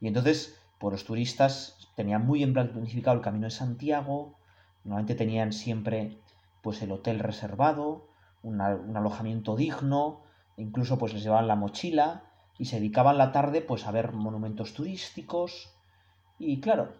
Y 0.00 0.08
entonces, 0.08 0.58
pues 0.78 0.92
los 0.92 1.04
turistas 1.04 1.76
tenían 1.96 2.24
muy 2.26 2.38
bien 2.38 2.54
planificado 2.54 3.16
el 3.16 3.22
camino 3.22 3.46
de 3.46 3.50
Santiago, 3.50 4.38
Normalmente 4.86 5.16
tenían 5.16 5.52
siempre 5.52 6.16
pues 6.62 6.80
el 6.80 6.92
hotel 6.92 7.18
reservado, 7.18 8.06
un 8.42 8.60
alojamiento 8.60 9.56
digno, 9.56 10.22
incluso 10.56 10.96
pues 10.96 11.12
les 11.12 11.24
llevaban 11.24 11.48
la 11.48 11.56
mochila 11.56 12.22
y 12.56 12.66
se 12.66 12.76
dedicaban 12.76 13.18
la 13.18 13.32
tarde 13.32 13.62
pues 13.62 13.84
a 13.84 13.90
ver 13.90 14.12
monumentos 14.12 14.74
turísticos. 14.74 15.74
Y 16.38 16.60
claro, 16.60 16.94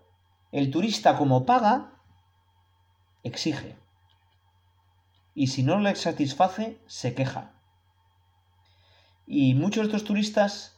el 0.51 0.73
turista 0.73 1.17
como 1.17 1.47
paga, 1.47 1.93
exige. 3.23 3.77
Y 5.33 5.47
si 5.47 5.63
no 5.63 5.79
le 5.79 5.95
satisface, 5.95 6.81
se 6.87 7.15
queja. 7.15 7.53
Y 9.29 9.55
muchos 9.55 9.83
de 9.83 9.87
estos 9.87 10.05
turistas 10.05 10.77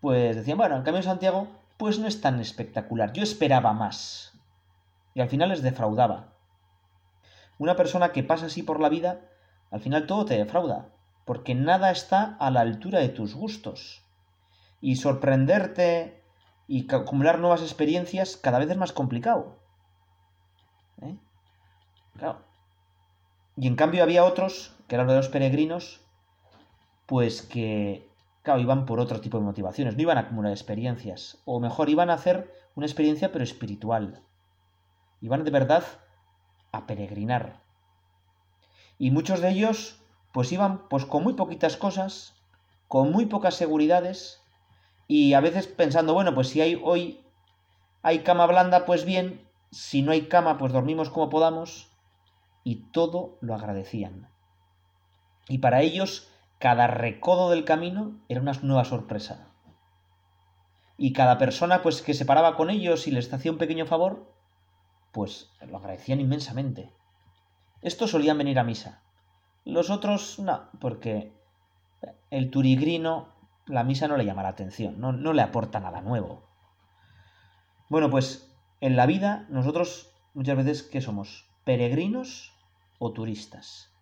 pues 0.00 0.36
decían, 0.36 0.56
bueno, 0.56 0.76
en 0.76 0.84
cambio 0.84 1.02
Santiago 1.02 1.48
pues 1.76 1.98
no 1.98 2.06
es 2.06 2.22
tan 2.22 2.40
espectacular, 2.40 3.12
yo 3.12 3.22
esperaba 3.22 3.74
más 3.74 4.37
y 5.18 5.20
al 5.20 5.28
final 5.28 5.48
les 5.48 5.62
defraudaba. 5.62 6.28
Una 7.58 7.74
persona 7.74 8.12
que 8.12 8.22
pasa 8.22 8.46
así 8.46 8.62
por 8.62 8.78
la 8.78 8.88
vida, 8.88 9.22
al 9.72 9.80
final 9.80 10.06
todo 10.06 10.24
te 10.24 10.38
defrauda, 10.38 10.90
porque 11.24 11.56
nada 11.56 11.90
está 11.90 12.36
a 12.38 12.52
la 12.52 12.60
altura 12.60 13.00
de 13.00 13.08
tus 13.08 13.34
gustos. 13.34 14.04
Y 14.80 14.94
sorprenderte 14.94 16.22
y 16.68 16.86
acumular 16.94 17.40
nuevas 17.40 17.62
experiencias 17.62 18.36
cada 18.36 18.60
vez 18.60 18.70
es 18.70 18.76
más 18.76 18.92
complicado. 18.92 19.58
¿Eh? 21.02 21.16
Y 23.56 23.66
en 23.66 23.74
cambio 23.74 24.04
había 24.04 24.22
otros, 24.22 24.76
que 24.86 24.94
eran 24.94 25.08
los 25.08 25.28
peregrinos, 25.30 26.00
pues 27.06 27.42
que, 27.42 28.08
claro, 28.44 28.60
iban 28.60 28.86
por 28.86 29.00
otro 29.00 29.20
tipo 29.20 29.36
de 29.38 29.44
motivaciones, 29.44 29.96
no 29.96 30.02
iban 30.02 30.18
a 30.18 30.20
acumular 30.20 30.52
experiencias, 30.52 31.42
o 31.44 31.58
mejor, 31.58 31.90
iban 31.90 32.08
a 32.08 32.14
hacer 32.14 32.54
una 32.76 32.86
experiencia 32.86 33.32
pero 33.32 33.42
espiritual, 33.42 34.22
y 35.20 35.28
van 35.28 35.44
de 35.44 35.50
verdad 35.50 35.84
a 36.72 36.86
peregrinar. 36.86 37.60
Y 38.98 39.10
muchos 39.10 39.40
de 39.40 39.50
ellos, 39.50 40.00
pues 40.32 40.52
iban 40.52 40.88
pues 40.88 41.04
con 41.04 41.22
muy 41.22 41.34
poquitas 41.34 41.76
cosas, 41.76 42.34
con 42.88 43.12
muy 43.12 43.26
pocas 43.26 43.54
seguridades 43.54 44.42
y 45.06 45.34
a 45.34 45.40
veces 45.40 45.66
pensando, 45.66 46.14
bueno, 46.14 46.34
pues 46.34 46.48
si 46.48 46.60
hay 46.60 46.80
hoy 46.82 47.24
hay 48.02 48.20
cama 48.20 48.46
blanda, 48.46 48.86
pues 48.86 49.04
bien, 49.04 49.46
si 49.70 50.02
no 50.02 50.12
hay 50.12 50.28
cama, 50.28 50.56
pues 50.56 50.72
dormimos 50.72 51.10
como 51.10 51.28
podamos 51.28 51.88
y 52.64 52.90
todo 52.92 53.38
lo 53.40 53.54
agradecían. 53.54 54.28
Y 55.48 55.58
para 55.58 55.82
ellos 55.82 56.28
cada 56.58 56.86
recodo 56.86 57.50
del 57.50 57.64
camino 57.64 58.20
era 58.28 58.40
una 58.40 58.52
nueva 58.62 58.84
sorpresa. 58.84 59.48
Y 60.96 61.12
cada 61.12 61.38
persona 61.38 61.82
pues 61.82 62.02
que 62.02 62.14
se 62.14 62.24
paraba 62.24 62.56
con 62.56 62.70
ellos 62.70 63.06
y 63.06 63.10
les 63.10 63.32
hacía 63.32 63.52
un 63.52 63.58
pequeño 63.58 63.86
favor, 63.86 64.32
pues 65.18 65.50
lo 65.66 65.78
agradecían 65.78 66.20
inmensamente. 66.20 66.92
Estos 67.82 68.12
solían 68.12 68.38
venir 68.38 68.56
a 68.60 68.62
misa. 68.62 69.02
Los 69.64 69.90
otros 69.90 70.38
no, 70.38 70.70
porque 70.80 71.32
el 72.30 72.52
turigrino 72.52 73.34
la 73.66 73.82
misa 73.82 74.06
no 74.06 74.16
le 74.16 74.24
llama 74.24 74.44
la 74.44 74.50
atención, 74.50 75.00
no, 75.00 75.10
no 75.10 75.32
le 75.32 75.42
aporta 75.42 75.80
nada 75.80 76.02
nuevo. 76.02 76.44
Bueno, 77.88 78.10
pues 78.10 78.56
en 78.80 78.94
la 78.94 79.06
vida 79.06 79.44
nosotros 79.48 80.14
muchas 80.34 80.56
veces 80.56 80.84
¿qué 80.84 81.00
somos? 81.00 81.50
¿Peregrinos 81.64 82.52
o 83.00 83.12
turistas? 83.12 83.92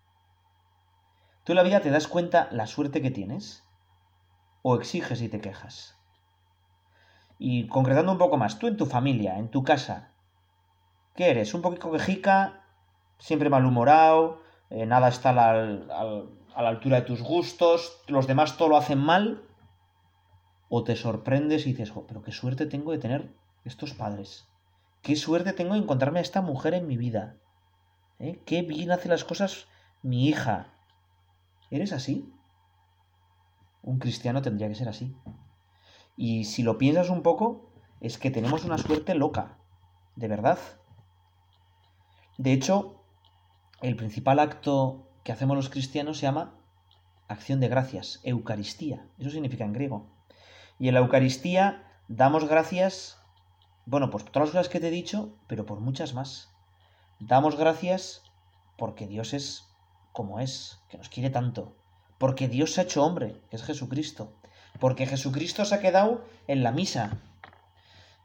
¿Tú 1.45 1.53
en 1.53 1.55
la 1.55 1.63
vida 1.63 1.81
te 1.81 1.89
das 1.89 2.07
cuenta 2.07 2.47
la 2.51 2.67
suerte 2.67 3.01
que 3.01 3.09
tienes? 3.09 3.63
¿O 4.61 4.75
exiges 4.75 5.23
y 5.23 5.29
te 5.29 5.41
quejas? 5.41 5.97
Y 7.39 7.65
concretando 7.69 8.11
un 8.11 8.19
poco 8.19 8.37
más, 8.37 8.59
tú 8.59 8.67
en 8.67 8.77
tu 8.77 8.85
familia, 8.85 9.39
en 9.39 9.49
tu 9.49 9.63
casa, 9.63 10.11
¿qué 11.17 11.31
eres? 11.31 11.53
¿Un 11.53 11.61
poquito 11.61 11.91
quejica? 11.91 12.61
¿Siempre 13.17 13.49
malhumorado? 13.49 14.39
Eh, 14.69 14.85
¿Nada 14.85 15.09
está 15.09 15.31
a 15.31 15.33
la, 15.33 15.49
a 16.55 16.61
la 16.61 16.69
altura 16.69 16.97
de 16.97 17.07
tus 17.07 17.21
gustos? 17.21 18.01
¿Los 18.07 18.27
demás 18.27 18.55
todo 18.55 18.69
lo 18.69 18.77
hacen 18.77 18.99
mal? 18.99 19.43
¿O 20.69 20.83
te 20.83 20.95
sorprendes 20.95 21.65
y 21.65 21.71
dices, 21.71 21.91
pero 22.07 22.21
qué 22.21 22.31
suerte 22.31 22.67
tengo 22.67 22.91
de 22.91 22.99
tener 22.99 23.33
estos 23.65 23.93
padres? 23.93 24.47
¿Qué 25.01 25.15
suerte 25.15 25.53
tengo 25.53 25.73
de 25.73 25.79
encontrarme 25.79 26.19
a 26.19 26.21
esta 26.21 26.41
mujer 26.41 26.75
en 26.75 26.87
mi 26.87 26.97
vida? 26.97 27.37
¿Eh? 28.19 28.39
¿Qué 28.45 28.61
bien 28.61 28.91
hace 28.91 29.09
las 29.09 29.23
cosas 29.23 29.67
mi 30.03 30.27
hija? 30.27 30.67
¿Eres 31.71 31.93
así? 31.93 32.31
Un 33.81 33.97
cristiano 33.97 34.41
tendría 34.43 34.67
que 34.67 34.75
ser 34.75 34.89
así. 34.89 35.15
Y 36.15 36.43
si 36.43 36.61
lo 36.61 36.77
piensas 36.77 37.09
un 37.09 37.23
poco, 37.23 37.71
es 38.01 38.17
que 38.19 38.29
tenemos 38.29 38.65
una 38.65 38.77
suerte 38.77 39.15
loca, 39.15 39.57
de 40.15 40.27
verdad. 40.27 40.59
De 42.37 42.53
hecho, 42.53 43.01
el 43.81 43.95
principal 43.95 44.39
acto 44.39 45.07
que 45.23 45.31
hacemos 45.31 45.57
los 45.57 45.69
cristianos 45.69 46.17
se 46.17 46.23
llama 46.23 46.53
acción 47.27 47.59
de 47.59 47.67
gracias, 47.67 48.19
Eucaristía. 48.23 49.05
Eso 49.19 49.29
significa 49.29 49.65
en 49.65 49.73
griego. 49.73 50.07
Y 50.79 50.87
en 50.87 50.93
la 50.93 50.99
Eucaristía 51.01 51.83
damos 52.07 52.47
gracias, 52.47 53.19
bueno, 53.85 54.09
por 54.09 54.23
todas 54.23 54.49
las 54.49 54.51
cosas 54.51 54.69
que 54.69 54.79
te 54.79 54.87
he 54.87 54.91
dicho, 54.91 55.35
pero 55.47 55.65
por 55.65 55.79
muchas 55.79 56.13
más. 56.13 56.49
Damos 57.19 57.57
gracias 57.57 58.21
porque 58.77 59.07
Dios 59.07 59.33
es 59.33 59.67
como 60.13 60.39
es, 60.39 60.79
que 60.89 60.97
nos 60.97 61.09
quiere 61.09 61.29
tanto. 61.29 61.75
Porque 62.17 62.47
Dios 62.47 62.73
se 62.73 62.81
ha 62.81 62.83
hecho 62.83 63.03
hombre, 63.03 63.41
que 63.49 63.55
es 63.55 63.63
Jesucristo. 63.63 64.33
Porque 64.79 65.05
Jesucristo 65.05 65.65
se 65.65 65.75
ha 65.75 65.79
quedado 65.79 66.25
en 66.47 66.63
la 66.63 66.71
misa. 66.71 67.17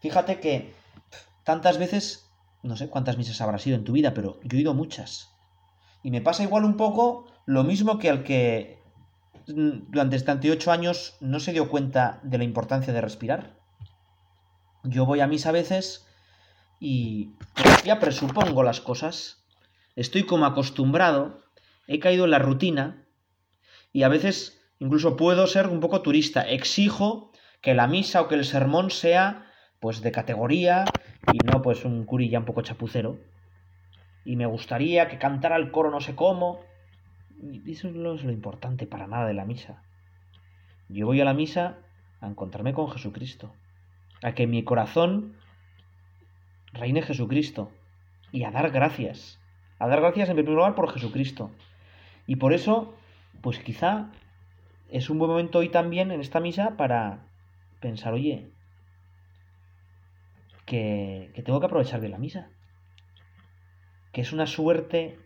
Fíjate 0.01 0.41
que 0.41 0.75
tantas 1.45 1.79
veces, 1.79 2.31
no 2.63 2.77
sé 2.77 2.89
cuántas 2.89 3.19
misas 3.19 3.41
habrá 3.41 3.59
sido 3.59 3.77
en 3.77 3.85
tu 3.85 3.93
vida, 3.93 4.15
pero 4.15 4.41
yo 4.45 4.57
he 4.57 4.61
ido 4.61 4.75
muchas. 4.75 5.31
Y 6.03 6.11
me 6.11 6.21
pasa 6.21 6.43
igual 6.43 6.65
un 6.65 6.77
poco 6.77 7.27
lo 7.47 7.65
mismo 7.65 7.99
que 7.99 8.11
al 8.11 8.23
que 8.23 8.83
durante 9.47 10.19
78 10.19 10.71
años 10.71 11.17
no 11.21 11.41
se 11.41 11.53
dio 11.53 11.69
cuenta 11.69 12.21
de 12.23 12.39
la 12.39 12.45
importancia 12.45 12.93
de 12.93 13.01
respirar. 13.01 13.57
Yo 14.85 15.07
voy 15.07 15.21
a 15.21 15.27
misa 15.27 15.51
a 15.51 15.53
veces 15.53 16.07
y 16.81 17.35
ya 17.85 17.99
presupongo 18.01 18.63
las 18.63 18.81
cosas. 18.81 19.45
Estoy 19.95 20.25
como 20.25 20.47
acostumbrado, 20.47 21.45
he 21.87 21.99
caído 21.99 22.25
en 22.25 22.31
la 22.31 22.39
rutina 22.39 23.05
y 23.93 24.05
a 24.05 24.09
veces 24.09 24.61
incluso 24.79 25.17
puedo 25.17 25.47
ser 25.47 25.69
un 25.69 25.81
poco 25.81 26.03
turista. 26.03 26.43
Exijo 26.43 27.31
que 27.61 27.75
la 27.75 27.87
misa 27.87 28.21
o 28.21 28.29
que 28.29 28.35
el 28.35 28.45
sermón 28.45 28.91
sea 28.91 29.52
pues 29.83 30.01
de 30.01 30.13
categoría 30.13 30.85
y 31.33 31.39
no 31.45 31.61
pues 31.61 31.85
un 31.85 32.05
curilla 32.05 32.39
un 32.39 32.45
poco 32.45 32.63
chapucero. 32.63 33.19
Y 34.25 34.37
me 34.37 34.47
gustaría 34.47 35.09
que 35.09 35.19
cantara 35.19 35.57
el 35.57 35.73
coro 35.73 35.91
no 35.91 36.01
sé 36.01 36.15
cómo. 36.15 36.61
Y 37.43 37.69
eso 37.69 37.91
no 37.91 38.15
es 38.15 38.23
lo 38.23 38.31
importante 38.31 38.87
para 38.87 39.09
nada 39.09 39.27
de 39.27 39.35
la 39.35 39.45
misa. 39.45 39.83
Yo 40.89 41.07
voy 41.07 41.21
a 41.21 41.25
la 41.25 41.35
misa 41.35 41.79
a 42.21 42.29
encontrarme 42.29 42.73
con 42.75 42.93
Jesucristo, 42.93 43.53
a 44.23 44.35
que 44.35 44.47
mi 44.47 44.63
corazón 44.63 45.35
reine 46.73 47.03
Jesucristo 47.03 47.73
y 48.31 48.45
a 48.45 48.53
dar 48.53 48.71
gracias. 48.71 49.41
A 49.81 49.89
dar 49.89 50.01
gracias 50.01 50.29
en 50.29 50.37
primer 50.37 50.55
lugar 50.55 50.77
por 50.77 50.93
Jesucristo. 50.93 51.51
Y 52.29 52.37
por 52.37 52.53
eso, 52.53 52.95
pues 53.41 53.59
quizá 53.59 54.13
es 54.89 55.11
un 55.11 55.19
buen 55.19 55.33
momento 55.33 55.59
hoy 55.59 55.71
también 55.71 56.13
en 56.13 56.21
esta 56.21 56.39
misa 56.39 56.77
para 56.77 57.27
pensar, 57.81 58.15
oye, 58.15 58.53
que, 60.67 61.33
tengo 61.45 61.61
que 61.61 61.67
aprovechar 61.67 62.01
bien 62.01 62.13
la 62.13 62.19
misa. 62.19 62.51
Que 64.13 64.21
es 64.21 64.33
una 64.33 64.47
suerte 64.47 65.19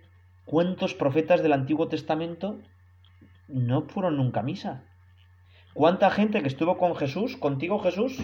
¿Cuántos 0.46 0.94
profetas 0.94 1.42
del 1.42 1.52
Antiguo 1.52 1.88
Testamento 1.88 2.60
no 3.48 3.82
fueron 3.82 4.16
nunca 4.16 4.40
a 4.40 4.42
misa? 4.44 4.84
¿Cuánta 5.74 6.08
gente 6.08 6.40
que 6.40 6.46
estuvo 6.46 6.78
con 6.78 6.94
Jesús, 6.94 7.36
contigo 7.36 7.80
Jesús, 7.80 8.16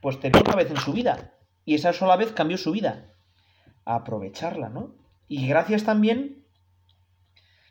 pues 0.00 0.18
te 0.18 0.30
vio 0.30 0.40
una 0.40 0.56
vez 0.56 0.70
en 0.70 0.78
su 0.78 0.94
vida? 0.94 1.34
Y 1.66 1.74
esa 1.74 1.92
sola 1.92 2.16
vez 2.16 2.32
cambió 2.32 2.56
su 2.56 2.72
vida. 2.72 3.12
Aprovecharla, 3.84 4.70
¿no? 4.70 4.94
Y 5.28 5.46
gracias 5.46 5.84
también, 5.84 6.46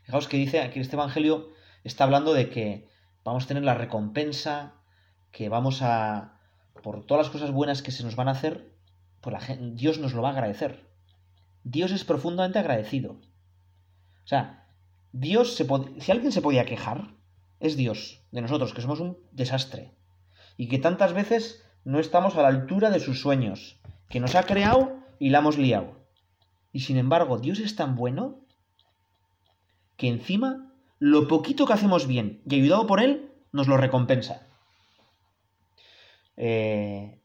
fijaos 0.04 0.28
que 0.28 0.36
dice 0.36 0.60
aquí 0.60 0.78
este 0.78 0.94
Evangelio, 0.94 1.48
está 1.82 2.04
hablando 2.04 2.34
de 2.34 2.48
que 2.48 2.86
vamos 3.24 3.44
a 3.44 3.48
tener 3.48 3.64
la 3.64 3.74
recompensa, 3.74 4.74
que 5.32 5.48
vamos 5.48 5.82
a, 5.82 6.35
por 6.82 7.04
todas 7.04 7.26
las 7.26 7.32
cosas 7.32 7.50
buenas 7.50 7.82
que 7.82 7.90
se 7.90 8.04
nos 8.04 8.16
van 8.16 8.28
a 8.28 8.32
hacer, 8.32 8.72
pues 9.20 9.48
la 9.48 9.56
Dios 9.56 9.98
nos 9.98 10.14
lo 10.14 10.22
va 10.22 10.30
a 10.30 10.32
agradecer. 10.32 10.86
Dios 11.64 11.90
es 11.92 12.04
profundamente 12.04 12.58
agradecido. 12.58 13.12
O 13.12 14.28
sea, 14.28 14.68
Dios 15.12 15.54
se 15.54 15.66
si 15.98 16.12
alguien 16.12 16.32
se 16.32 16.42
podía 16.42 16.66
quejar, 16.66 17.14
es 17.60 17.76
Dios, 17.76 18.22
de 18.30 18.42
nosotros, 18.42 18.74
que 18.74 18.82
somos 18.82 19.00
un 19.00 19.18
desastre. 19.32 19.94
Y 20.56 20.68
que 20.68 20.78
tantas 20.78 21.12
veces 21.12 21.64
no 21.84 21.98
estamos 21.98 22.36
a 22.36 22.42
la 22.42 22.48
altura 22.48 22.90
de 22.90 23.00
sus 23.00 23.20
sueños, 23.20 23.80
que 24.08 24.20
nos 24.20 24.34
ha 24.34 24.44
creado 24.44 24.98
y 25.18 25.30
la 25.30 25.38
hemos 25.38 25.58
liado. 25.58 26.06
Y 26.72 26.80
sin 26.80 26.96
embargo, 26.98 27.38
Dios 27.38 27.58
es 27.60 27.76
tan 27.76 27.96
bueno 27.96 28.40
que 29.96 30.08
encima 30.08 30.72
lo 30.98 31.28
poquito 31.28 31.66
que 31.66 31.72
hacemos 31.72 32.06
bien 32.06 32.42
y 32.48 32.56
ayudado 32.56 32.86
por 32.86 33.00
Él, 33.00 33.32
nos 33.52 33.68
lo 33.68 33.76
recompensa. 33.76 34.45
Eh, 36.36 37.18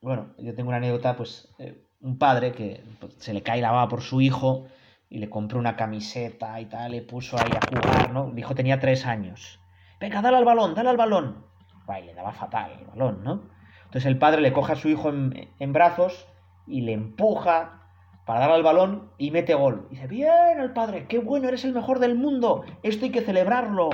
bueno, 0.00 0.34
yo 0.38 0.54
tengo 0.54 0.68
una 0.68 0.78
anécdota, 0.78 1.16
pues 1.16 1.52
eh, 1.58 1.84
un 2.00 2.18
padre 2.18 2.52
que 2.52 2.82
pues, 3.00 3.14
se 3.18 3.34
le 3.34 3.42
cae 3.42 3.60
la 3.60 3.72
baba 3.72 3.88
por 3.88 4.02
su 4.02 4.20
hijo 4.20 4.66
y 5.08 5.18
le 5.18 5.28
compró 5.28 5.58
una 5.58 5.76
camiseta 5.76 6.60
y 6.60 6.66
tal, 6.66 6.92
le 6.92 7.02
puso 7.02 7.36
ahí 7.36 7.50
a 7.52 7.66
jugar, 7.66 8.12
¿no? 8.12 8.30
Dijo 8.30 8.54
tenía 8.54 8.78
tres 8.78 9.06
años. 9.06 9.60
Venga, 10.00 10.22
dale 10.22 10.38
al 10.38 10.44
balón, 10.44 10.74
dale 10.74 10.88
al 10.88 10.96
balón. 10.96 11.44
Ay, 11.86 12.04
le 12.04 12.14
daba 12.14 12.32
fatal 12.32 12.72
el 12.78 12.86
balón, 12.86 13.24
¿no? 13.24 13.42
Entonces 13.86 14.06
el 14.06 14.18
padre 14.18 14.40
le 14.40 14.52
coge 14.52 14.72
a 14.72 14.76
su 14.76 14.88
hijo 14.88 15.10
en, 15.10 15.72
brazos 15.72 16.28
y 16.66 16.82
le 16.82 16.92
empuja 16.92 17.82
para 18.24 18.38
darle 18.38 18.54
al 18.54 18.62
balón 18.62 19.10
y 19.18 19.32
mete 19.32 19.54
gol. 19.54 19.88
Y 19.90 19.96
dice, 19.96 20.06
bien 20.06 20.60
el 20.60 20.72
padre, 20.72 21.06
qué 21.08 21.18
bueno, 21.18 21.48
eres 21.48 21.64
el 21.64 21.74
mejor 21.74 21.98
del 21.98 22.14
mundo, 22.14 22.64
esto 22.84 23.04
hay 23.04 23.10
que 23.10 23.22
celebrarlo. 23.22 23.90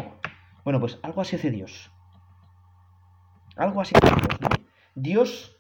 Bueno, 0.65 0.81
pues 0.81 0.99
algo 1.03 1.23
así 1.23 1.37
hace 1.37 1.51
Dios. 1.51 1.91
Algo 3.57 3.81
así 3.81 3.95
Dios, 4.95 5.57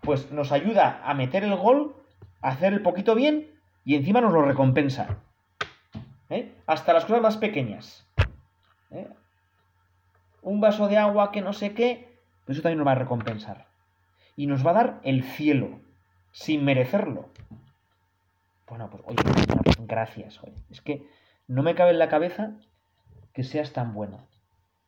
pues 0.00 0.30
nos 0.30 0.52
ayuda 0.52 1.00
a 1.04 1.14
meter 1.14 1.42
el 1.44 1.56
gol, 1.56 1.96
a 2.40 2.50
hacer 2.50 2.72
el 2.72 2.82
poquito 2.82 3.14
bien 3.14 3.50
y 3.84 3.96
encima 3.96 4.20
nos 4.20 4.32
lo 4.32 4.42
recompensa. 4.42 5.18
¿Eh? 6.28 6.54
Hasta 6.66 6.92
las 6.92 7.04
cosas 7.04 7.22
más 7.22 7.36
pequeñas. 7.36 8.06
¿Eh? 8.90 9.08
Un 10.42 10.60
vaso 10.60 10.88
de 10.88 10.98
agua 10.98 11.32
que 11.32 11.40
no 11.40 11.52
sé 11.52 11.72
qué, 11.74 12.18
pues 12.44 12.56
eso 12.56 12.62
también 12.62 12.78
nos 12.78 12.86
va 12.86 12.92
a 12.92 12.96
recompensar. 12.96 13.66
Y 14.36 14.46
nos 14.46 14.66
va 14.66 14.70
a 14.70 14.74
dar 14.74 15.00
el 15.02 15.24
cielo, 15.24 15.80
sin 16.30 16.64
merecerlo. 16.64 17.28
Bueno, 18.68 18.88
pues 18.90 19.02
oye, 19.06 19.22
gracias. 19.80 20.40
Es 20.70 20.80
que 20.80 21.06
no 21.46 21.62
me 21.62 21.74
cabe 21.74 21.90
en 21.90 21.98
la 21.98 22.08
cabeza 22.08 22.52
que 23.34 23.44
seas 23.44 23.72
tan 23.72 23.94
bueno. 23.94 24.26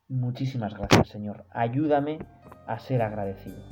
Muchísimas 0.08 0.74
gracias, 0.74 1.08
Señor. 1.08 1.44
Ayúdame 1.50 2.18
a 2.66 2.78
ser 2.78 3.02
agradecido. 3.02 3.62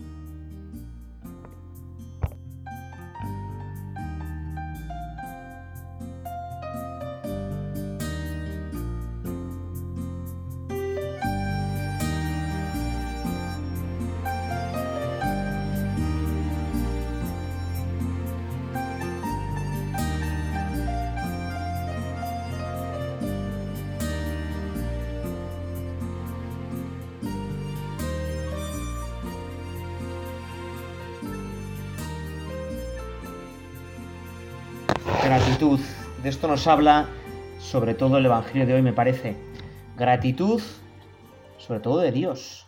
Esto 36.42 36.50
nos 36.50 36.66
habla 36.66 37.06
sobre 37.60 37.94
todo 37.94 38.18
el 38.18 38.26
Evangelio 38.26 38.66
de 38.66 38.74
hoy, 38.74 38.82
me 38.82 38.92
parece. 38.92 39.36
Gratitud, 39.96 40.60
sobre 41.56 41.78
todo 41.78 41.98
de 41.98 42.10
Dios. 42.10 42.66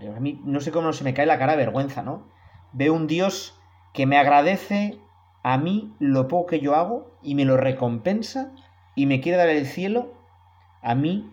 A 0.00 0.18
mí 0.18 0.40
no 0.42 0.58
sé 0.58 0.72
cómo 0.72 0.92
se 0.92 1.04
me 1.04 1.14
cae 1.14 1.24
la 1.24 1.38
cara 1.38 1.52
de 1.52 1.58
vergüenza, 1.58 2.02
¿no? 2.02 2.26
Veo 2.72 2.94
un 2.94 3.06
Dios 3.06 3.56
que 3.94 4.06
me 4.06 4.18
agradece 4.18 4.98
a 5.44 5.56
mí 5.56 5.94
lo 6.00 6.26
poco 6.26 6.46
que 6.46 6.58
yo 6.58 6.74
hago 6.74 7.12
y 7.22 7.36
me 7.36 7.44
lo 7.44 7.56
recompensa 7.56 8.50
y 8.96 9.06
me 9.06 9.20
quiere 9.20 9.38
dar 9.38 9.50
el 9.50 9.64
cielo 9.64 10.14
a 10.82 10.96
mí 10.96 11.30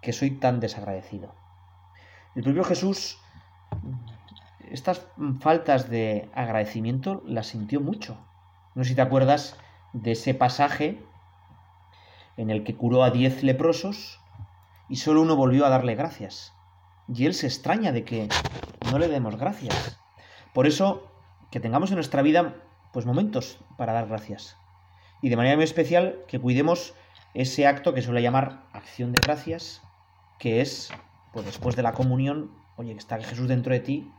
que 0.00 0.14
soy 0.14 0.30
tan 0.38 0.58
desagradecido. 0.58 1.34
El 2.34 2.44
propio 2.44 2.64
Jesús 2.64 3.18
estas 4.70 5.06
faltas 5.38 5.90
de 5.90 6.30
agradecimiento 6.32 7.22
las 7.26 7.48
sintió 7.48 7.82
mucho. 7.82 8.16
No 8.74 8.84
sé 8.84 8.88
si 8.88 8.96
te 8.96 9.02
acuerdas 9.02 9.58
de 10.02 10.12
ese 10.12 10.34
pasaje 10.34 11.02
en 12.36 12.50
el 12.50 12.64
que 12.64 12.76
curó 12.76 13.02
a 13.02 13.10
diez 13.10 13.42
leprosos 13.42 14.20
y 14.88 14.96
solo 14.96 15.22
uno 15.22 15.36
volvió 15.36 15.64
a 15.64 15.70
darle 15.70 15.94
gracias. 15.94 16.52
Y 17.08 17.24
él 17.24 17.34
se 17.34 17.46
extraña 17.46 17.92
de 17.92 18.04
que 18.04 18.28
no 18.90 18.98
le 18.98 19.08
demos 19.08 19.36
gracias. 19.36 19.98
Por 20.52 20.66
eso, 20.66 21.10
que 21.50 21.60
tengamos 21.60 21.90
en 21.90 21.96
nuestra 21.96 22.22
vida 22.22 22.56
pues 22.92 23.06
momentos 23.06 23.58
para 23.76 23.94
dar 23.94 24.06
gracias. 24.06 24.56
Y 25.22 25.30
de 25.30 25.36
manera 25.36 25.56
muy 25.56 25.64
especial 25.64 26.24
que 26.28 26.38
cuidemos 26.38 26.94
ese 27.32 27.66
acto 27.66 27.94
que 27.94 28.02
suele 28.02 28.22
llamar 28.22 28.64
acción 28.72 29.12
de 29.12 29.20
gracias, 29.20 29.82
que 30.38 30.60
es, 30.60 30.90
pues 31.32 31.46
después 31.46 31.74
de 31.74 31.82
la 31.82 31.92
comunión, 31.92 32.50
oye, 32.76 32.92
que 32.92 32.98
está 32.98 33.18
Jesús 33.22 33.48
dentro 33.48 33.72
de 33.72 33.80
ti, 33.80 34.12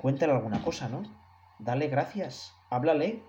cuéntale 0.00 0.32
alguna 0.32 0.62
cosa, 0.62 0.88
¿no? 0.88 1.02
Dale 1.58 1.88
gracias, 1.88 2.54
háblale, 2.70 3.22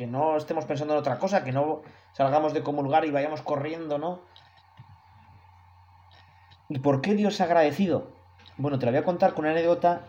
que 0.00 0.06
no 0.06 0.38
estemos 0.38 0.64
pensando 0.64 0.94
en 0.94 1.00
otra 1.00 1.18
cosa, 1.18 1.44
que 1.44 1.52
no 1.52 1.82
salgamos 2.14 2.54
de 2.54 2.62
comulgar 2.62 3.04
y 3.04 3.10
vayamos 3.10 3.42
corriendo, 3.42 3.98
¿no? 3.98 4.20
¿Y 6.70 6.78
por 6.78 7.02
qué 7.02 7.14
Dios 7.14 7.38
ha 7.42 7.44
agradecido? 7.44 8.10
Bueno, 8.56 8.78
te 8.78 8.86
la 8.86 8.92
voy 8.92 9.00
a 9.00 9.04
contar 9.04 9.34
con 9.34 9.44
una 9.44 9.52
anécdota, 9.52 10.06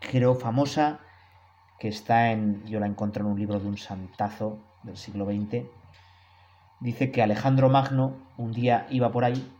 creo 0.00 0.34
famosa, 0.34 1.00
que 1.78 1.88
está 1.88 2.30
en. 2.30 2.64
Yo 2.64 2.80
la 2.80 2.86
encontré 2.86 3.20
en 3.20 3.26
un 3.26 3.38
libro 3.38 3.60
de 3.60 3.68
un 3.68 3.76
santazo 3.76 4.60
del 4.82 4.96
siglo 4.96 5.26
XX. 5.26 5.66
Dice 6.80 7.12
que 7.12 7.22
Alejandro 7.22 7.68
Magno 7.68 8.16
un 8.38 8.50
día 8.50 8.86
iba 8.88 9.12
por 9.12 9.26
ahí 9.26 9.52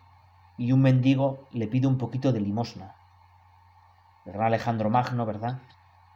y 0.56 0.72
un 0.72 0.80
mendigo 0.80 1.46
le 1.52 1.66
pide 1.66 1.88
un 1.88 1.98
poquito 1.98 2.32
de 2.32 2.40
limosna. 2.40 2.94
¿Verdad, 4.24 4.46
Alejandro 4.46 4.88
Magno, 4.88 5.26
verdad? 5.26 5.58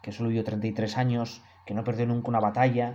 Que 0.01 0.11
solo 0.11 0.31
vivió 0.31 0.43
33 0.43 0.97
años, 0.97 1.43
que 1.67 1.75
no 1.75 1.85
perdió 1.85 2.07
nunca 2.07 2.29
una 2.29 2.41
batalla, 2.41 2.95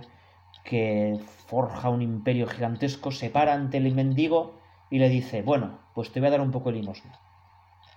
que 0.62 1.18
forja 1.46 1.88
un 1.88 2.02
imperio 2.02 2.46
gigantesco, 2.46 3.10
se 3.10 3.30
para 3.30 3.54
ante 3.54 3.78
el 3.78 3.94
mendigo 3.94 4.54
y 4.90 4.98
le 4.98 5.08
dice, 5.08 5.42
bueno, 5.42 5.78
pues 5.94 6.12
te 6.12 6.20
voy 6.20 6.28
a 6.28 6.32
dar 6.32 6.40
un 6.40 6.50
poco 6.50 6.70
de 6.70 6.76
limosna. 6.76 7.18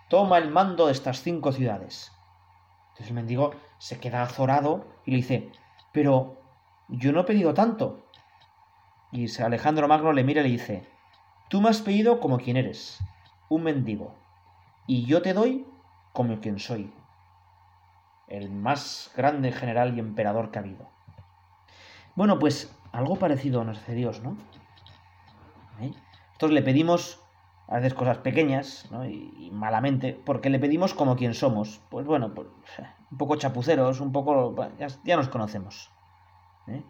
Toma 0.10 0.38
el 0.38 0.50
mando 0.50 0.88
de 0.88 0.93
estas 0.93 1.22
cinco 1.22 1.52
ciudades. 1.52 2.12
Entonces 2.89 3.08
el 3.08 3.13
mendigo 3.13 3.52
se 3.78 4.00
queda 4.00 4.24
azorado 4.24 4.88
y 5.06 5.12
le 5.12 5.17
dice, 5.17 5.52
pero 5.91 6.41
yo 6.88 7.12
no 7.12 7.22
he 7.22 7.26
pedido 7.26 7.54
tanto. 7.54 8.06
Y 9.12 9.28
Alejandro 9.41 9.88
Magno 9.88 10.12
le 10.13 10.24
mira 10.24 10.41
y 10.41 10.46
le 10.46 10.50
dice, 10.50 10.88
tú 11.50 11.62
me 11.62 11.70
has 11.70 11.82
pedido 11.82 12.20
como 12.20 12.38
quien 12.38 12.58
eres, 12.58 13.00
un 13.50 13.63
mendigo, 13.63 14.15
y 14.86 15.06
yo 15.06 15.22
te 15.22 15.34
doy 15.34 15.65
como 16.13 16.39
quien 16.39 16.60
soy, 16.60 16.93
el 18.28 18.50
más 18.50 19.12
grande 19.15 19.52
general 19.52 19.96
y 19.96 20.00
emperador 20.00 20.52
que 20.52 20.60
ha 20.60 20.62
habido. 20.62 20.96
Bueno, 22.17 22.39
pues 22.39 22.75
algo 22.93 23.17
parecido 23.17 23.63
nos 23.63 23.77
hace 23.77 23.93
Dios, 23.93 24.23
¿no? 24.23 24.36
¿Eh? 25.80 25.91
Nosotros 26.30 26.49
le 26.49 26.63
pedimos 26.63 27.21
a 27.67 27.75
veces 27.75 27.93
cosas 27.93 28.17
pequeñas, 28.17 28.88
¿no? 28.89 29.06
Y, 29.06 29.51
malamente, 29.53 30.19
porque 30.25 30.49
le 30.49 30.58
pedimos 30.58 30.95
como 30.95 31.15
quien 31.15 31.36
somos. 31.36 31.80
Pues 31.91 32.08
bueno, 32.08 32.34
pues, 32.34 32.47
un 33.12 33.19
poco 33.19 33.36
chapuceros, 33.36 33.99
un 33.99 34.12
poco... 34.12 34.56
Ya, 35.03 35.15
nos 35.15 35.30
conocemos. 35.30 35.91
¿eh? 36.65 36.84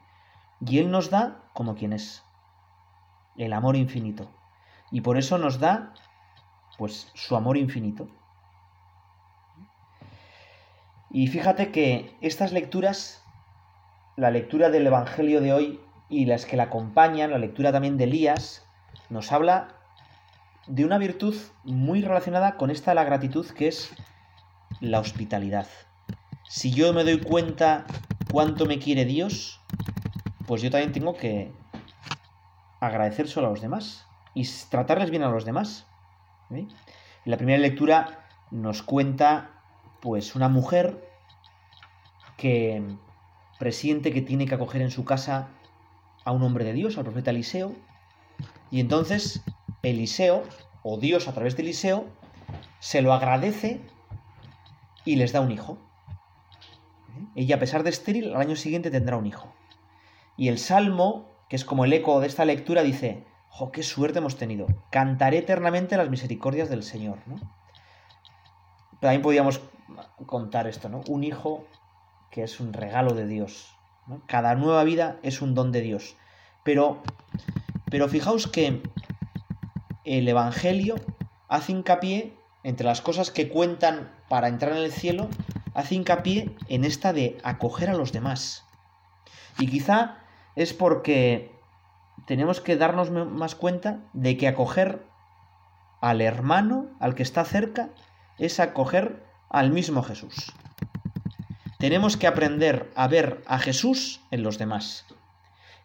Y 0.61 0.79
Él 0.79 0.89
nos 0.91 1.09
da 1.09 1.43
como 1.51 1.75
quien 1.75 1.91
es. 1.91 2.23
El 3.35 3.51
amor 3.51 3.75
infinito. 3.75 4.31
Y 4.91 5.01
por 5.01 5.17
eso 5.17 5.37
nos 5.37 5.59
da, 5.59 5.93
pues, 6.77 7.11
su 7.15 7.35
amor 7.35 7.57
infinito. 7.57 8.07
Y 11.09 11.27
fíjate 11.27 11.73
que 11.73 12.17
estas 12.21 12.53
lecturas 12.53 13.26
la 14.17 14.32
lectura 14.32 14.71
del 14.71 14.88
Evangelio 14.88 15.41
de 15.41 15.53
hoy 15.53 15.80
y 16.10 16.25
las 16.25 16.47
que 16.47 16.58
la 16.58 16.63
acompañan, 16.63 17.30
la 17.30 17.38
lectura 17.38 17.71
también 17.71 17.97
de 17.97 18.06
Elías, 18.06 18.65
nos 19.12 19.32
habla 19.32 19.67
de 20.65 20.86
una 20.86 20.97
virtud 20.97 21.36
muy 21.63 22.01
relacionada 22.01 22.58
con 22.58 22.71
esta 22.71 22.95
la 22.95 23.03
gratitud 23.03 23.45
que 23.51 23.67
es 23.67 23.93
la 24.82 24.99
hospitalidad. 24.99 25.67
Si 26.49 26.71
yo 26.71 26.93
me 26.93 27.03
doy 27.03 27.19
cuenta 27.21 27.86
cuánto 28.32 28.65
me 28.65 28.80
quiere 28.80 29.06
Dios, 29.06 29.62
pues 30.47 30.63
yo 30.63 30.71
también 30.71 30.93
tengo 30.93 31.15
que 31.15 31.51
agradecer 32.80 33.27
solo 33.27 33.47
a 33.47 33.49
los 33.51 33.62
demás 33.62 34.08
y 34.34 34.47
tratarles 34.71 35.12
bien 35.12 35.21
a 35.21 35.30
los 35.30 35.45
demás. 35.45 35.86
En 36.49 36.67
la 37.25 37.38
primera 37.38 37.60
lectura 37.60 38.25
nos 38.49 38.82
cuenta 38.82 39.51
pues 40.01 40.36
una 40.36 40.49
mujer 40.49 41.08
que 42.36 42.82
presiente 43.59 44.13
que 44.13 44.21
tiene 44.21 44.45
que 44.45 44.55
acoger 44.55 44.81
en 44.81 44.91
su 44.91 45.05
casa 45.05 45.49
a 46.25 46.31
un 46.31 46.43
hombre 46.43 46.65
de 46.65 46.73
Dios, 46.73 46.97
al 46.97 47.03
profeta 47.03 47.31
Eliseo, 47.31 47.73
y 48.69 48.79
entonces 48.79 49.41
Eliseo, 49.81 50.43
o 50.83 50.97
Dios 50.97 51.27
a 51.27 51.33
través 51.33 51.55
de 51.55 51.63
Eliseo, 51.63 52.05
se 52.79 53.01
lo 53.01 53.13
agradece 53.13 53.81
y 55.05 55.15
les 55.15 55.31
da 55.31 55.41
un 55.41 55.51
hijo. 55.51 55.77
Ella, 57.35 57.55
a 57.55 57.59
pesar 57.59 57.83
de 57.83 57.89
estéril, 57.89 58.33
al 58.33 58.41
año 58.41 58.55
siguiente 58.55 58.91
tendrá 58.91 59.17
un 59.17 59.25
hijo. 59.25 59.53
Y 60.35 60.49
el 60.49 60.59
Salmo, 60.59 61.29
que 61.49 61.55
es 61.55 61.65
como 61.65 61.85
el 61.85 61.93
eco 61.93 62.19
de 62.19 62.27
esta 62.27 62.45
lectura, 62.45 62.83
dice, 62.83 63.25
¡Oh, 63.59 63.71
qué 63.71 63.83
suerte 63.83 64.19
hemos 64.19 64.37
tenido! 64.37 64.67
Cantaré 64.91 65.39
eternamente 65.39 65.97
las 65.97 66.09
misericordias 66.09 66.69
del 66.69 66.83
Señor. 66.83 67.19
También 68.99 69.21
podríamos 69.21 69.61
contar 70.25 70.67
esto, 70.67 70.89
¿no? 70.89 71.01
Un 71.07 71.23
hijo 71.23 71.65
que 72.31 72.43
es 72.43 72.59
un 72.59 72.73
regalo 72.73 73.13
de 73.13 73.27
Dios. 73.27 73.75
Cada 74.27 74.55
nueva 74.55 74.83
vida 74.83 75.17
es 75.23 75.41
un 75.41 75.53
don 75.53 75.71
de 75.71 75.81
Dios. 75.81 76.15
Pero, 76.63 77.01
pero 77.89 78.07
fijaos 78.07 78.47
que 78.47 78.81
el 80.05 80.27
Evangelio 80.27 80.95
hace 81.47 81.71
hincapié, 81.71 82.33
entre 82.63 82.85
las 82.85 83.01
cosas 83.01 83.31
que 83.31 83.49
cuentan 83.49 84.11
para 84.29 84.47
entrar 84.47 84.73
en 84.73 84.83
el 84.83 84.91
cielo, 84.91 85.29
hace 85.73 85.95
hincapié 85.95 86.55
en 86.67 86.85
esta 86.85 87.13
de 87.13 87.37
acoger 87.43 87.89
a 87.89 87.93
los 87.93 88.11
demás. 88.11 88.65
Y 89.59 89.67
quizá 89.67 90.17
es 90.55 90.73
porque 90.73 91.51
tenemos 92.25 92.61
que 92.61 92.77
darnos 92.77 93.11
más 93.11 93.55
cuenta 93.55 93.99
de 94.13 94.37
que 94.37 94.47
acoger 94.47 95.05
al 96.01 96.21
hermano, 96.21 96.87
al 96.99 97.15
que 97.15 97.23
está 97.23 97.45
cerca, 97.45 97.89
es 98.37 98.59
acoger 98.59 99.23
al 99.49 99.71
mismo 99.71 100.03
Jesús. 100.03 100.53
Tenemos 101.77 102.17
que 102.17 102.27
aprender 102.27 102.91
a 102.95 103.07
ver 103.07 103.43
a 103.45 103.59
Jesús 103.59 104.21
en 104.31 104.41
los 104.41 104.57
demás. 104.57 105.05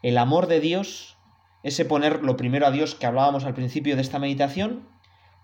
El 0.02 0.16
amor 0.16 0.46
de 0.46 0.60
Dios, 0.60 1.18
ese 1.62 1.84
poner 1.84 2.22
lo 2.22 2.36
primero 2.36 2.66
a 2.66 2.70
Dios 2.70 2.94
que 2.94 3.06
hablábamos 3.06 3.44
al 3.44 3.54
principio 3.54 3.94
de 3.94 4.02
esta 4.02 4.18
meditación, 4.18 4.88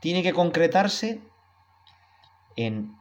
tiene 0.01 0.23
que 0.23 0.33
concretarse 0.33 1.21
en 2.57 2.97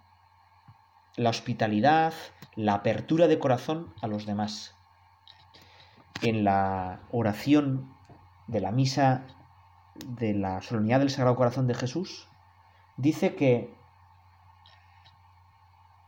la 1.15 1.29
hospitalidad, 1.29 2.13
la 2.55 2.75
apertura 2.75 3.27
de 3.27 3.39
corazón 3.39 3.93
a 4.01 4.07
los 4.07 4.25
demás. 4.25 4.75
En 6.21 6.43
la 6.43 6.99
oración 7.11 7.93
de 8.47 8.59
la 8.59 8.71
misa 8.71 9.25
de 10.05 10.33
la 10.33 10.61
solemnidad 10.61 10.99
del 10.99 11.09
Sagrado 11.09 11.35
Corazón 11.37 11.65
de 11.65 11.75
Jesús, 11.75 12.27
dice 12.97 13.35
que 13.35 13.76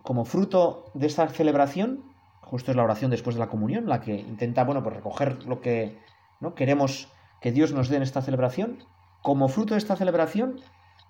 como 0.10 0.26
fruto 0.26 0.90
de 0.96 1.06
esta 1.06 1.28
celebración, 1.28 2.04
justo 2.42 2.72
es 2.72 2.76
la 2.76 2.84
oración 2.84 3.12
después 3.12 3.36
de 3.36 3.42
la 3.42 3.48
comunión, 3.48 3.88
la 3.88 4.02
que 4.02 4.16
intenta, 4.16 4.64
bueno, 4.64 4.82
pues 4.82 4.96
recoger 4.96 5.44
lo 5.46 5.62
que 5.62 6.00
¿no? 6.40 6.56
queremos 6.56 7.10
que 7.42 7.52
Dios 7.52 7.74
nos 7.74 7.90
dé 7.90 7.98
en 7.98 8.02
esta 8.02 8.24
celebración, 8.24 8.84
como 9.22 9.50
fruto 9.50 9.76
de 9.76 9.78
esta 9.78 9.96
celebración, 9.96 10.62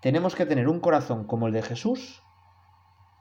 tenemos 0.01 0.35
que 0.35 0.45
tener 0.45 0.67
un 0.67 0.81
corazón 0.81 1.23
como 1.23 1.47
el 1.47 1.53
de 1.53 1.61
Jesús 1.61 2.23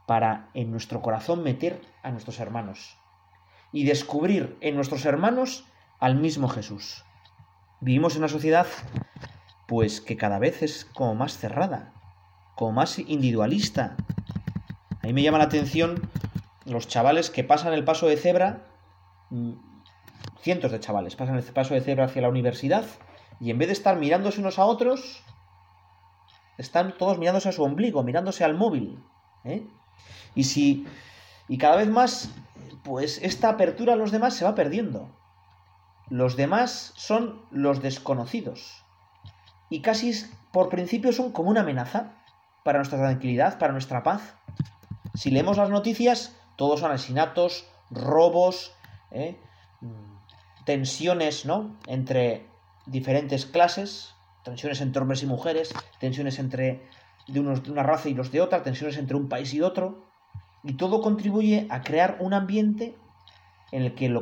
para 0.09 0.51
en 0.53 0.73
nuestro 0.73 1.01
corazón 1.01 1.45
meter 1.45 1.81
a 2.03 2.11
nuestros 2.11 2.41
hermanos 2.41 2.99
y 3.71 3.85
descubrir 3.85 4.59
en 4.61 4.75
nuestros 4.75 5.05
hermanos 5.05 5.65
al 6.01 6.17
mismo 6.17 6.49
Jesús. 6.49 7.05
Vivimos 7.81 8.17
en 8.17 8.23
una 8.23 8.29
sociedad 8.29 8.67
pues 9.69 10.01
que 10.01 10.17
cada 10.17 10.41
vez 10.41 10.61
es 10.65 10.87
como 10.87 11.15
más 11.15 11.39
cerrada, 11.39 11.93
como 12.57 12.73
más 12.73 12.99
individualista, 12.99 13.97
mí 15.09 15.15
me 15.15 15.23
llama 15.23 15.39
la 15.39 15.45
atención 15.45 16.09
los 16.65 16.89
chavales 16.89 17.31
que 17.31 17.45
pasan 17.45 17.73
el 17.73 17.85
paso 17.85 18.07
de 18.07 18.17
cebra 18.17 18.65
5 19.31 19.59
cientos 20.41 20.71
de 20.71 20.81
chavales 20.81 21.17
pasan 21.17 21.37
el 21.37 21.43
paso 21.45 21.75
de 21.75 21.81
cebra 21.81 22.05
hacia 22.05 22.23
la 22.23 22.29
universidad 22.29 22.85
y 23.41 23.51
en 23.51 23.59
vez 23.59 23.69
de 23.69 23.73
estar 23.73 23.97
mirándose 23.97 24.41
unos 24.41 24.59
a 24.59 24.65
otros, 24.65 25.23
están 26.57 26.97
todos 26.97 27.19
mirándose 27.19 27.49
a 27.49 27.53
su 27.53 27.63
ombligo, 27.63 28.03
mirándose 28.03 28.45
al 28.45 28.55
móvil. 28.55 29.03
¿eh? 29.45 29.67
Y 30.35 30.45
si. 30.45 30.87
Y 31.47 31.57
cada 31.59 31.77
vez 31.77 31.89
más, 31.89 32.31
pues 32.83 33.21
esta 33.23 33.49
apertura 33.49 33.95
a 33.95 33.97
los 33.97 34.11
demás 34.11 34.35
se 34.35 34.45
va 34.45 34.55
perdiendo. 34.55 35.09
Los 36.11 36.37
demás 36.37 36.93
son 36.97 37.43
los 37.51 37.81
desconocidos. 37.81 38.85
Y 39.71 39.83
casi 39.83 40.13
por 40.53 40.69
principio 40.69 41.13
son 41.13 41.33
como 41.33 41.51
una 41.51 41.61
amenaza 41.61 42.15
para 42.65 42.79
nuestra 42.79 42.99
tranquilidad, 42.99 43.59
para 43.59 43.73
nuestra 43.73 44.03
paz. 44.03 44.35
Si 45.19 45.33
leemos 45.33 45.57
las 45.57 45.69
noticias, 45.69 46.37
todos 46.55 46.79
son 46.79 46.93
asesinatos, 46.93 47.67
robos, 47.91 48.73
¿eh? 49.11 49.37
tensiones, 50.65 51.45
¿no? 51.45 51.77
Entre 51.89 52.47
diferentes 52.87 53.45
clases, 53.45 54.15
tensiones 54.45 54.81
entre 54.81 55.03
hombres 55.03 55.25
y 55.25 55.27
mujeres, 55.27 55.75
tensiones 55.99 56.39
entre 56.39 56.89
de, 57.27 57.41
una 57.41 57.83
raza 57.83 58.09
y 58.09 58.15
los 58.15 58.31
de 58.31 58.41
otra, 58.41 58.63
tensiones 58.63 58.97
entre 58.97 59.17
un 59.17 59.29
país 59.29 59.53
y 59.55 59.61
otro, 59.61 60.05
y 60.63 60.75
todo 60.75 61.01
contribuye 61.01 61.67
a 61.69 61.81
crear 61.81 62.19
un 62.21 62.33
ambiente 62.33 62.97
en 63.73 63.83
el 63.83 63.97
que 63.97 64.17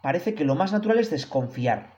parece 0.00 0.32
que 0.32 0.46
lo 0.46 0.54
más 0.54 0.72
natural 0.72 0.98
es 0.98 1.10
desconfiar. 1.10 1.92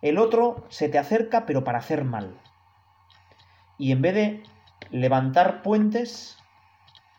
El 0.00 0.16
otro 0.16 0.64
se 0.68 0.88
te 0.88 0.98
acerca 0.98 1.44
pero 1.44 1.64
para 1.64 1.80
hacer 1.80 2.04
mal. 2.04 2.38
Y 3.78 3.90
en 3.90 4.00
vez 4.00 4.14
de 4.14 4.42
levantar 4.90 5.62
puentes, 5.62 6.38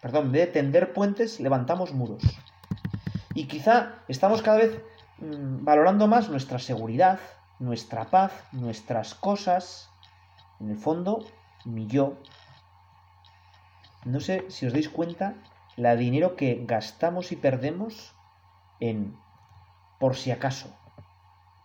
perdón, 0.01 0.31
de 0.31 0.47
tender 0.47 0.93
puentes, 0.93 1.39
levantamos 1.39 1.93
muros. 1.93 2.23
Y 3.33 3.47
quizá 3.47 3.95
estamos 4.07 4.41
cada 4.41 4.57
vez 4.57 4.81
mmm, 5.19 5.63
valorando 5.63 6.07
más 6.07 6.29
nuestra 6.29 6.59
seguridad, 6.59 7.19
nuestra 7.59 8.05
paz, 8.05 8.33
nuestras 8.51 9.13
cosas, 9.13 9.89
en 10.59 10.69
el 10.69 10.77
fondo, 10.77 11.25
mi 11.65 11.87
yo. 11.87 12.17
No 14.03 14.19
sé 14.19 14.45
si 14.49 14.65
os 14.65 14.73
dais 14.73 14.89
cuenta 14.89 15.35
la 15.75 15.95
dinero 15.95 16.35
que 16.35 16.63
gastamos 16.65 17.31
y 17.31 17.35
perdemos 17.35 18.15
en 18.79 19.15
por 19.99 20.15
si 20.15 20.31
acaso. 20.31 20.75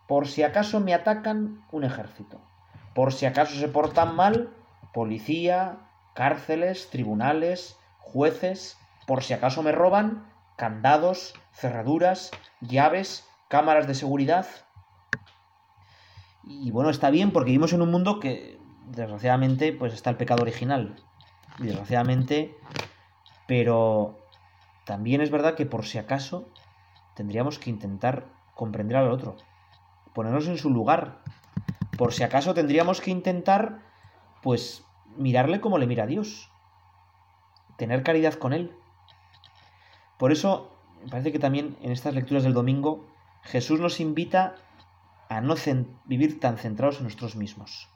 Por 0.07 0.27
si 0.27 0.43
acaso 0.43 0.79
me 0.79 0.93
atacan 0.93 1.65
un 1.71 1.83
ejército. 1.83 2.39
Por 2.93 3.11
si 3.11 3.25
acaso 3.25 3.55
se 3.55 3.67
portan 3.67 4.15
mal, 4.15 4.53
policía, 4.93 5.86
cárceles, 6.17 6.89
tribunales, 6.89 7.77
jueces. 7.99 8.75
Por 9.05 9.21
si 9.21 9.35
acaso 9.35 9.61
me 9.61 9.71
roban, 9.71 10.25
candados, 10.55 11.35
cerraduras, 11.53 12.31
llaves, 12.59 13.23
cámaras 13.49 13.85
de 13.85 13.93
seguridad. 13.93 14.47
Y 16.43 16.71
bueno, 16.71 16.89
está 16.89 17.11
bien 17.11 17.29
porque 17.31 17.51
vivimos 17.51 17.71
en 17.73 17.83
un 17.83 17.91
mundo 17.91 18.19
que 18.19 18.59
desgraciadamente 18.87 19.73
pues 19.73 19.93
está 19.93 20.09
el 20.09 20.17
pecado 20.17 20.41
original. 20.41 20.95
Y 21.59 21.67
desgraciadamente, 21.67 22.57
pero 23.45 24.17
también 24.85 25.21
es 25.21 25.29
verdad 25.29 25.53
que 25.53 25.67
por 25.67 25.85
si 25.85 25.99
acaso 25.99 26.49
tendríamos 27.15 27.59
que 27.59 27.69
intentar 27.69 28.25
comprender 28.55 28.97
al 28.97 29.11
otro, 29.11 29.37
ponernos 30.15 30.47
en 30.47 30.57
su 30.57 30.71
lugar. 30.71 31.19
Por 31.95 32.11
si 32.11 32.23
acaso 32.23 32.55
tendríamos 32.55 33.01
que 33.01 33.11
intentar 33.11 33.83
pues 34.41 34.86
mirarle 35.17 35.59
como 35.59 35.77
le 35.77 35.87
mira 35.87 36.03
a 36.03 36.07
Dios. 36.07 36.49
Tener 37.77 38.03
caridad 38.03 38.35
con 38.35 38.53
él. 38.53 38.75
Por 40.17 40.31
eso, 40.31 40.71
me 41.03 41.09
parece 41.09 41.31
que 41.31 41.39
también 41.39 41.77
en 41.81 41.91
estas 41.91 42.15
lecturas 42.15 42.43
del 42.43 42.53
domingo 42.53 43.05
Jesús 43.43 43.79
nos 43.79 43.99
invita 43.99 44.55
a 45.29 45.41
no 45.41 45.55
vivir 46.05 46.39
tan 46.39 46.57
centrados 46.57 46.97
en 46.97 47.05
nosotros 47.05 47.35
mismos. 47.35 47.89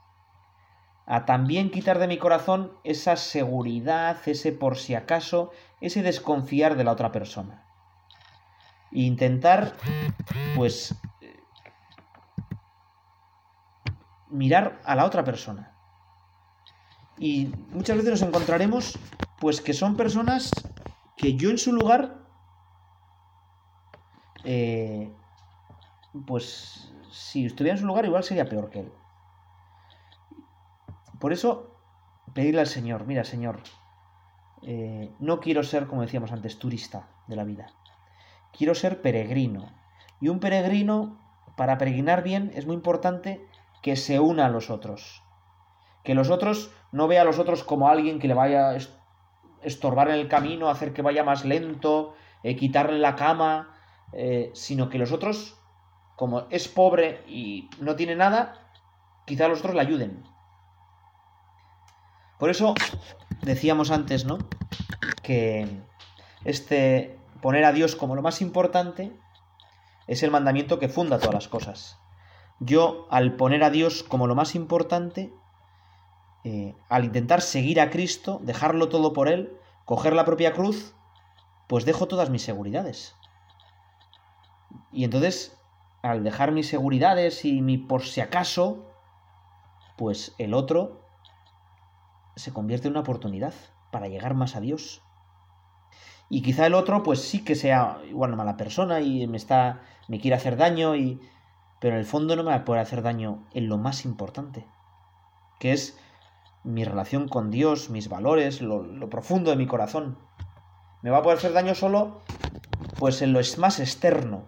A 1.06 1.26
también 1.26 1.72
quitar 1.72 2.00
de 2.00 2.08
mi 2.08 2.18
corazón 2.18 2.74
esa 2.84 3.16
seguridad, 3.16 4.18
ese 4.26 4.52
por 4.52 4.78
si 4.78 4.96
acaso, 4.96 5.52
ese 5.82 6.04
desconfiar 6.04 6.76
de 6.76 6.84
la 6.84 6.92
otra 6.92 7.12
persona. 7.12 7.66
E 8.92 9.02
intentar, 9.02 9.74
pues, 10.56 10.96
mirar 14.30 14.80
a 14.86 14.96
la 14.96 15.06
otra 15.06 15.24
persona. 15.24 15.71
Y 17.22 17.46
muchas 17.70 17.98
veces 17.98 18.10
nos 18.12 18.22
encontraremos, 18.24 19.00
pues, 19.40 19.62
que 19.62 19.74
son 19.74 19.96
personas 19.96 20.74
que 21.16 21.36
yo 21.38 21.52
en 21.52 21.60
su 21.60 21.72
lugar, 21.72 22.02
eh, 24.44 25.16
pues 26.26 26.92
si 27.12 27.46
estuviera 27.46 27.76
en 27.76 27.82
su 27.82 27.88
lugar 27.88 28.06
igual 28.06 28.24
sería 28.24 28.50
peor 28.50 28.70
que 28.70 28.80
él. 28.82 28.94
Por 31.20 31.32
eso, 31.34 31.52
pedirle 32.34 32.62
al 32.62 32.68
Señor, 32.68 33.06
mira 33.06 33.24
Señor, 33.24 33.62
eh, 34.64 35.16
no 35.20 35.40
quiero 35.40 35.64
ser, 35.64 35.88
como 35.88 36.02
decíamos 36.02 36.32
antes, 36.32 36.60
turista 36.60 37.18
de 37.28 37.36
la 37.36 37.44
vida. 37.44 37.76
Quiero 38.52 38.76
ser 38.76 39.02
peregrino. 39.02 39.80
Y 40.20 40.30
un 40.30 40.40
peregrino, 40.40 41.26
para 41.58 41.78
peregrinar 41.78 42.24
bien, 42.24 42.52
es 42.56 42.66
muy 42.68 42.76
importante 42.76 43.48
que 43.82 43.96
se 43.96 44.20
una 44.20 44.46
a 44.48 44.50
los 44.50 44.70
otros. 44.70 45.21
Que 46.04 46.16
los 46.16 46.30
otros 46.30 46.72
no 46.92 47.08
vea 47.08 47.22
a 47.22 47.26
los 47.26 47.40
otros 47.40 47.64
como 47.64 47.90
alguien 47.90 48.20
que 48.20 48.28
le 48.28 48.34
vaya 48.34 48.72
a 48.72 48.78
estorbar 49.62 50.10
en 50.10 50.16
el 50.16 50.28
camino, 50.28 50.70
hacer 50.70 50.94
que 50.94 51.02
vaya 51.02 51.24
más 51.24 51.46
lento, 51.46 52.16
eh, 52.44 52.56
quitarle 52.56 53.00
la 53.00 53.16
cama, 53.16 53.76
eh, 54.14 54.52
sino 54.54 54.90
que 54.90 54.98
los 54.98 55.12
otros 55.12 55.58
como 56.16 56.46
es 56.50 56.68
pobre 56.68 57.24
y 57.28 57.70
no 57.80 57.96
tiene 57.96 58.16
nada, 58.16 58.54
quizá 59.26 59.48
los 59.48 59.60
otros 59.60 59.74
le 59.74 59.82
ayuden. 59.82 60.24
Por 62.38 62.50
eso 62.50 62.76
decíamos 63.42 63.92
antes, 63.92 64.26
¿no? 64.26 64.38
Que 65.24 65.68
este 66.44 67.20
poner 67.42 67.66
a 67.66 67.72
Dios 67.72 67.96
como 67.96 68.16
lo 68.16 68.22
más 68.22 68.42
importante 68.42 69.12
es 70.08 70.24
el 70.24 70.32
mandamiento 70.32 70.78
que 70.78 70.90
funda 70.90 71.18
todas 71.18 71.34
las 71.34 71.48
cosas. 71.48 71.98
Yo, 72.60 73.08
al 73.10 73.36
poner 73.36 73.64
a 73.64 73.72
Dios 73.72 74.04
como 74.04 74.28
lo 74.28 74.36
más 74.36 74.54
importante, 74.54 75.34
eh, 76.44 76.76
al 76.90 77.06
intentar 77.06 77.42
seguir 77.42 77.80
a 77.80 77.90
Cristo, 77.90 78.40
dejarlo 78.44 78.90
todo 78.90 79.14
por 79.14 79.28
Él, 79.28 79.58
coger 79.86 80.14
la 80.14 80.26
propia 80.26 80.54
cruz, 80.54 80.96
pues 81.68 81.86
dejo 81.86 82.08
todas 82.08 82.30
mis 82.30 82.42
seguridades. 82.42 83.16
Y 84.92 85.04
entonces 85.04 85.58
al 86.02 86.24
dejar 86.24 86.52
mis 86.52 86.68
seguridades 86.68 87.46
y 87.46 87.62
mi 87.62 87.78
por 87.78 88.04
si 88.04 88.22
acaso, 88.22 88.86
pues 89.98 90.34
el 90.38 90.54
otro 90.54 91.02
se 92.36 92.54
convierte 92.54 92.88
en 92.88 92.94
una 92.94 93.02
oportunidad 93.02 93.54
para 93.92 94.08
llegar 94.08 94.34
más 94.34 94.56
a 94.56 94.62
Dios. 94.62 95.02
Y 96.30 96.42
quizá 96.42 96.66
el 96.66 96.74
otro, 96.74 97.04
pues 97.04 97.22
sí 97.22 97.44
que 97.44 97.56
sea 97.56 98.00
igual 98.08 98.30
una 98.30 98.44
mala 98.44 98.58
persona 98.58 99.02
y 99.02 99.28
me 99.28 99.38
está. 99.38 99.82
me 100.08 100.20
quiere 100.20 100.38
hacer 100.38 100.56
daño 100.56 100.96
y. 100.96 101.20
Pero 101.82 101.96
en 101.96 102.00
el 102.00 102.06
fondo 102.06 102.36
no 102.36 102.44
me 102.44 102.52
va 102.52 102.58
a 102.58 102.66
poder 102.66 102.82
hacer 102.82 103.02
daño 103.02 103.46
en 103.54 103.68
lo 103.68 103.78
más 103.78 104.06
importante. 104.06 104.66
Que 105.60 105.74
es 105.74 106.00
mi 106.64 106.84
relación 106.84 107.28
con 107.28 107.52
Dios, 107.52 107.90
mis 107.90 108.10
valores, 108.10 108.62
lo, 108.62 109.10
profundo 109.10 109.52
de 109.52 109.58
mi 109.58 109.68
corazón. 109.68 110.18
Me 111.02 111.10
va 111.10 111.20
a 111.20 111.22
poder 111.24 111.38
hacer 111.38 111.54
daño 111.54 111.76
solo, 111.76 112.22
pues 112.98 113.22
en 113.22 113.34
lo 113.34 113.40
más 113.58 113.80
externo, 113.80 114.46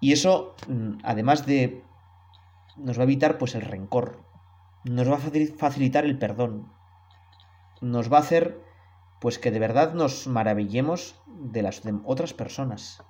y 0.00 0.12
eso, 0.12 0.54
mm, 0.68 0.98
además 1.02 1.46
de, 1.46 1.82
nos 2.76 2.98
va 2.98 3.02
a 3.02 3.04
evitar 3.04 3.38
pues 3.38 3.54
el 3.54 3.62
rencor, 3.62 4.22
nos 4.84 5.10
va 5.10 5.16
a 5.16 5.58
facilitar 5.58 6.04
el 6.04 6.18
perdón, 6.18 6.70
nos 7.80 8.12
va 8.12 8.18
a 8.18 8.20
hacer 8.20 8.60
pues 9.20 9.38
que 9.38 9.50
de 9.50 9.58
verdad 9.58 9.94
nos 9.94 10.26
maravillemos 10.26 11.20
de 11.26 11.62
las 11.62 11.82
otras 12.04 12.34
personas. 12.34 13.02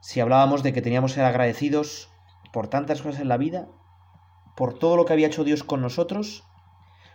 Si 0.00 0.20
hablábamos 0.20 0.62
de 0.62 0.72
que 0.72 0.82
teníamos 0.82 1.12
que 1.12 1.16
ser 1.16 1.24
agradecidos 1.24 2.10
por 2.52 2.68
tantas 2.68 3.00
cosas 3.00 3.20
en 3.20 3.28
la 3.28 3.36
vida, 3.36 3.68
por 4.54 4.78
todo 4.78 4.96
lo 4.96 5.04
que 5.04 5.12
había 5.12 5.26
hecho 5.26 5.44
Dios 5.44 5.64
con 5.64 5.80
nosotros, 5.80 6.44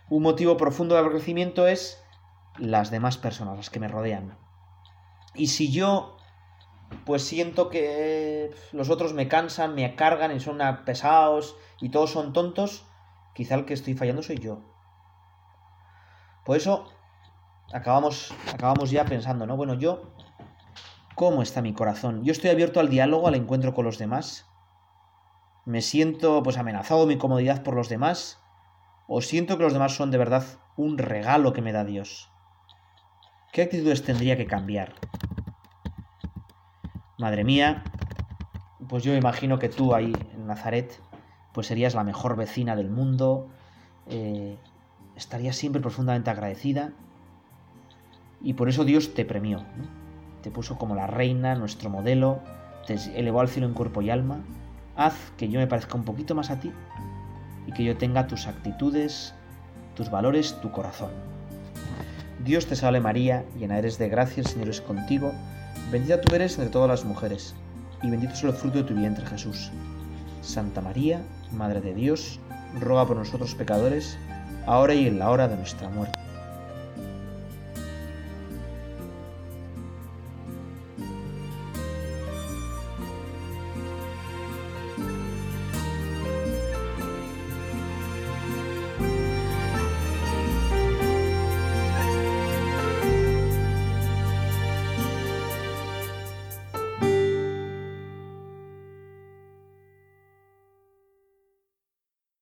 un 0.08 0.22
motivo 0.22 0.56
profundo 0.56 0.94
de 0.94 1.00
agradecimiento 1.00 1.66
es 1.66 2.02
las 2.58 2.90
demás 2.90 3.16
personas, 3.16 3.56
las 3.56 3.70
que 3.70 3.80
me 3.80 3.88
rodean. 3.88 4.36
Y 5.34 5.48
si 5.48 5.70
yo 5.70 6.16
pues 7.04 7.22
siento 7.22 7.70
que 7.70 8.54
los 8.72 8.90
otros 8.90 9.14
me 9.14 9.28
cansan, 9.28 9.74
me 9.74 9.94
cargan 9.94 10.34
y 10.34 10.40
son 10.40 10.58
pesados 10.84 11.56
y 11.80 11.90
todos 11.90 12.10
son 12.10 12.32
tontos, 12.32 12.84
quizá 13.34 13.54
el 13.54 13.64
que 13.64 13.74
estoy 13.74 13.94
fallando 13.94 14.22
soy 14.22 14.38
yo. 14.38 14.60
Por 16.44 16.56
eso 16.56 16.88
acabamos, 17.72 18.34
acabamos 18.52 18.90
ya 18.90 19.04
pensando, 19.04 19.46
¿no? 19.46 19.56
Bueno, 19.56 19.74
yo, 19.74 20.02
¿cómo 21.14 21.42
está 21.42 21.62
mi 21.62 21.72
corazón? 21.72 22.24
Yo 22.24 22.32
estoy 22.32 22.50
abierto 22.50 22.80
al 22.80 22.90
diálogo, 22.90 23.28
al 23.28 23.34
encuentro 23.34 23.74
con 23.74 23.84
los 23.84 23.98
demás. 23.98 24.46
Me 25.64 25.82
siento 25.82 26.42
pues 26.42 26.58
amenazado 26.58 27.06
mi 27.06 27.18
comodidad 27.18 27.62
por 27.62 27.74
los 27.74 27.88
demás. 27.88 28.38
O 29.06 29.20
siento 29.20 29.56
que 29.56 29.64
los 29.64 29.72
demás 29.72 29.94
son 29.94 30.10
de 30.10 30.18
verdad 30.18 30.44
un 30.76 30.98
regalo 30.98 31.52
que 31.52 31.62
me 31.62 31.72
da 31.72 31.84
Dios. 31.84 32.30
¿Qué 33.52 33.62
actitudes 33.62 34.04
tendría 34.04 34.36
que 34.36 34.46
cambiar? 34.46 34.94
Madre 37.18 37.44
mía, 37.44 37.82
pues 38.88 39.02
yo 39.02 39.14
imagino 39.14 39.58
que 39.58 39.68
tú 39.68 39.94
ahí 39.94 40.12
en 40.32 40.46
Nazaret, 40.46 41.00
pues 41.52 41.66
serías 41.66 41.94
la 41.94 42.04
mejor 42.04 42.36
vecina 42.36 42.76
del 42.76 42.90
mundo, 42.90 43.48
eh, 44.06 44.56
estarías 45.16 45.56
siempre 45.56 45.82
profundamente 45.82 46.30
agradecida 46.30 46.92
y 48.40 48.54
por 48.54 48.68
eso 48.68 48.84
Dios 48.84 49.14
te 49.14 49.24
premió, 49.24 49.64
te 50.42 50.50
puso 50.50 50.78
como 50.78 50.94
la 50.94 51.06
reina, 51.06 51.54
nuestro 51.54 51.90
modelo, 51.90 52.40
te 52.86 52.94
elevó 53.14 53.40
al 53.40 53.48
cielo 53.48 53.66
en 53.66 53.74
cuerpo 53.74 54.00
y 54.02 54.10
alma. 54.10 54.40
Haz 54.96 55.14
que 55.36 55.48
yo 55.48 55.58
me 55.60 55.66
parezca 55.66 55.96
un 55.96 56.04
poquito 56.04 56.34
más 56.34 56.50
a 56.50 56.60
ti 56.60 56.72
y 57.66 57.72
que 57.72 57.84
yo 57.84 57.96
tenga 57.96 58.26
tus 58.26 58.46
actitudes, 58.46 59.34
tus 59.94 60.10
valores, 60.10 60.60
tu 60.60 60.70
corazón. 60.70 61.10
Dios 62.44 62.66
te 62.66 62.76
salve 62.76 63.00
María, 63.00 63.44
llena 63.58 63.78
eres 63.78 63.98
de 63.98 64.08
gracia, 64.08 64.40
el 64.40 64.46
Señor 64.46 64.68
es 64.68 64.80
contigo, 64.80 65.32
bendita 65.90 66.20
tú 66.20 66.34
eres 66.34 66.58
entre 66.58 66.70
todas 66.70 66.88
las 66.88 67.04
mujeres, 67.04 67.54
y 68.02 68.10
bendito 68.10 68.32
es 68.32 68.42
el 68.44 68.52
fruto 68.52 68.78
de 68.78 68.84
tu 68.84 68.94
vientre 68.94 69.26
Jesús. 69.26 69.70
Santa 70.40 70.80
María, 70.80 71.20
Madre 71.52 71.80
de 71.80 71.94
Dios, 71.94 72.40
ruega 72.78 73.06
por 73.06 73.16
nosotros 73.16 73.54
pecadores, 73.54 74.16
ahora 74.66 74.94
y 74.94 75.06
en 75.06 75.18
la 75.18 75.30
hora 75.30 75.48
de 75.48 75.56
nuestra 75.56 75.88
muerte. 75.90 76.19